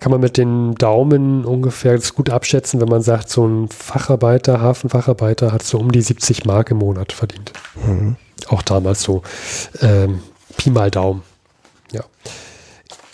[0.00, 4.60] kann man mit den Daumen ungefähr das gut abschätzen, wenn man sagt, so ein Facharbeiter,
[4.60, 7.52] Hafenfacharbeiter hat so um die 70 Mark im Monat verdient.
[7.86, 8.16] Mhm.
[8.48, 9.22] Auch damals so
[9.80, 10.20] ähm,
[10.56, 11.22] Pi mal Daumen.
[11.92, 12.02] Ja.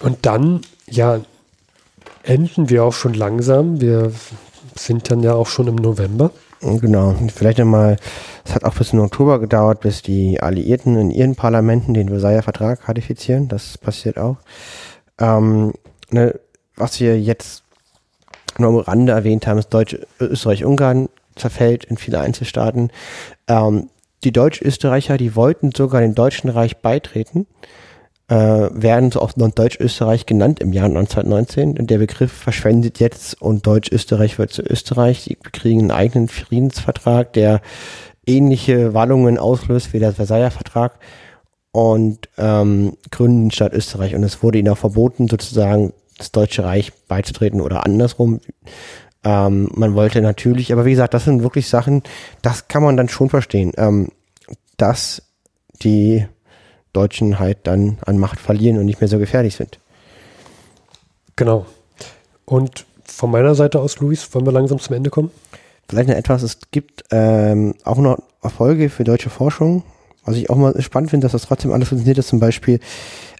[0.00, 1.20] Und dann, ja,
[2.22, 3.80] enden wir auch schon langsam.
[3.80, 4.12] Wir
[4.74, 6.30] sind dann ja auch schon im November.
[6.62, 7.96] Genau, vielleicht nochmal,
[8.44, 12.42] es hat auch bis in Oktober gedauert, bis die Alliierten in ihren Parlamenten den Versailler
[12.42, 13.48] Vertrag ratifizieren.
[13.48, 14.36] Das passiert auch.
[15.18, 15.72] Ähm,
[16.10, 16.38] ne,
[16.76, 17.62] was wir jetzt
[18.58, 22.90] nur am Rande erwähnt haben, ist Deutsch, Österreich-Ungarn zerfällt in viele Einzelstaaten.
[23.48, 23.88] Ähm,
[24.22, 27.46] die Deutsch-Österreicher, die wollten sogar dem Deutschen Reich beitreten
[28.30, 31.76] äh, werden so oft noch Deutsch-Österreich genannt im Jahr 1919.
[31.76, 35.22] Und der Begriff verschwendet jetzt und Deutsch-Österreich wird zu Österreich.
[35.22, 37.60] Sie kriegen einen eigenen Friedensvertrag, der
[38.24, 41.00] ähnliche Wallungen auslöst wie der Versailler Vertrag
[41.72, 44.14] und ähm, gründen Stadt Österreich.
[44.14, 48.38] Und es wurde ihnen auch verboten, sozusagen das Deutsche Reich beizutreten oder andersrum.
[49.24, 52.04] Ähm, man wollte natürlich, aber wie gesagt, das sind wirklich Sachen,
[52.42, 54.10] das kann man dann schon verstehen, ähm,
[54.76, 55.22] dass
[55.82, 56.26] die
[56.92, 59.78] Deutschen halt dann an Macht verlieren und nicht mehr so gefährlich sind.
[61.36, 61.66] Genau.
[62.44, 65.30] Und von meiner Seite aus, Luis, wollen wir langsam zum Ende kommen?
[65.88, 69.82] Vielleicht noch etwas, es gibt ähm, auch noch Erfolge für deutsche Forschung.
[70.24, 72.78] Was ich auch mal spannend finde, dass das trotzdem alles funktioniert, ist zum Beispiel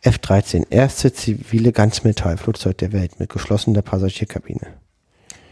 [0.03, 4.67] F-13, erste zivile Ganzmetallflugzeug der Welt mit geschlossener Passagierkabine.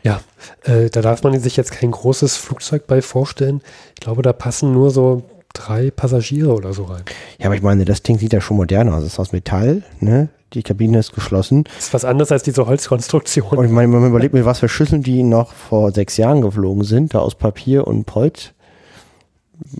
[0.02, 0.20] Ja,
[0.64, 3.60] äh, da darf man sich jetzt kein großes Flugzeug bei vorstellen.
[3.94, 5.22] Ich glaube, da passen nur so
[5.58, 7.02] drei Passagiere oder so rein.
[7.38, 9.02] Ja, aber ich meine, das Ding sieht ja schon moderner aus.
[9.02, 10.28] Es ist aus Metall, ne?
[10.54, 11.64] Die Kabine ist geschlossen.
[11.64, 13.58] Das ist was anderes als diese Holzkonstruktion.
[13.58, 16.84] Und ich meine, man überlegt mir, was für Schüsseln die noch vor sechs Jahren geflogen
[16.84, 18.06] sind, da aus Papier und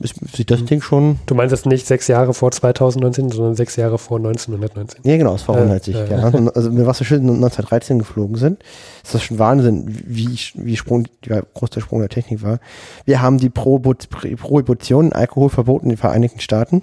[0.01, 1.19] Holz sieht das Ding schon.
[1.27, 5.01] Du meinst jetzt nicht sechs Jahre vor 2019, sondern sechs Jahre vor 1919.
[5.05, 5.95] Ja, genau, es war 190.
[5.95, 6.29] Äh, ja.
[6.29, 6.51] Äh.
[6.55, 8.63] Also mit was für Schüssen 1913 geflogen sind,
[9.05, 12.59] ist das schon Wahnsinn, wie, wie Sprung, wie groß der Sprung der Technik war.
[13.05, 16.83] Wir haben die Prohibition Alkohol verboten in den Vereinigten Staaten.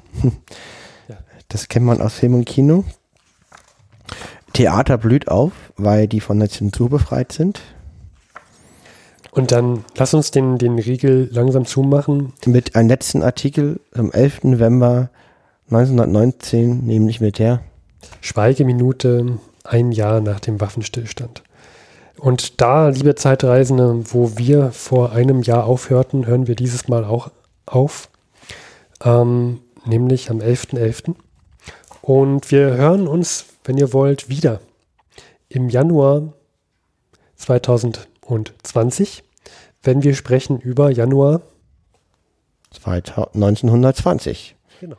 [1.08, 1.18] Ja.
[1.50, 2.84] Das kennt man aus Film und Kino.
[4.54, 7.62] Theater blüht auf, weil die von der Zensur befreit sind.
[9.36, 12.32] Und dann lass uns den, den Riegel langsam zumachen.
[12.46, 14.46] Mit einem letzten Artikel am 11.
[14.46, 15.10] November
[15.70, 17.62] 1919, nämlich mit der
[18.22, 21.44] Schweigeminute ein Jahr nach dem Waffenstillstand.
[22.18, 27.30] Und da, liebe Zeitreisende, wo wir vor einem Jahr aufhörten, hören wir dieses Mal auch
[27.66, 28.10] auf,
[29.04, 30.78] ähm, nämlich am 11.11.
[30.78, 31.16] .11.
[32.02, 34.62] Und wir hören uns, wenn ihr wollt, wieder
[35.50, 36.32] im Januar
[38.28, 39.24] 2020
[39.86, 41.42] wenn wir sprechen über Januar
[42.84, 44.56] 1920.
[44.82, 44.98] Genau.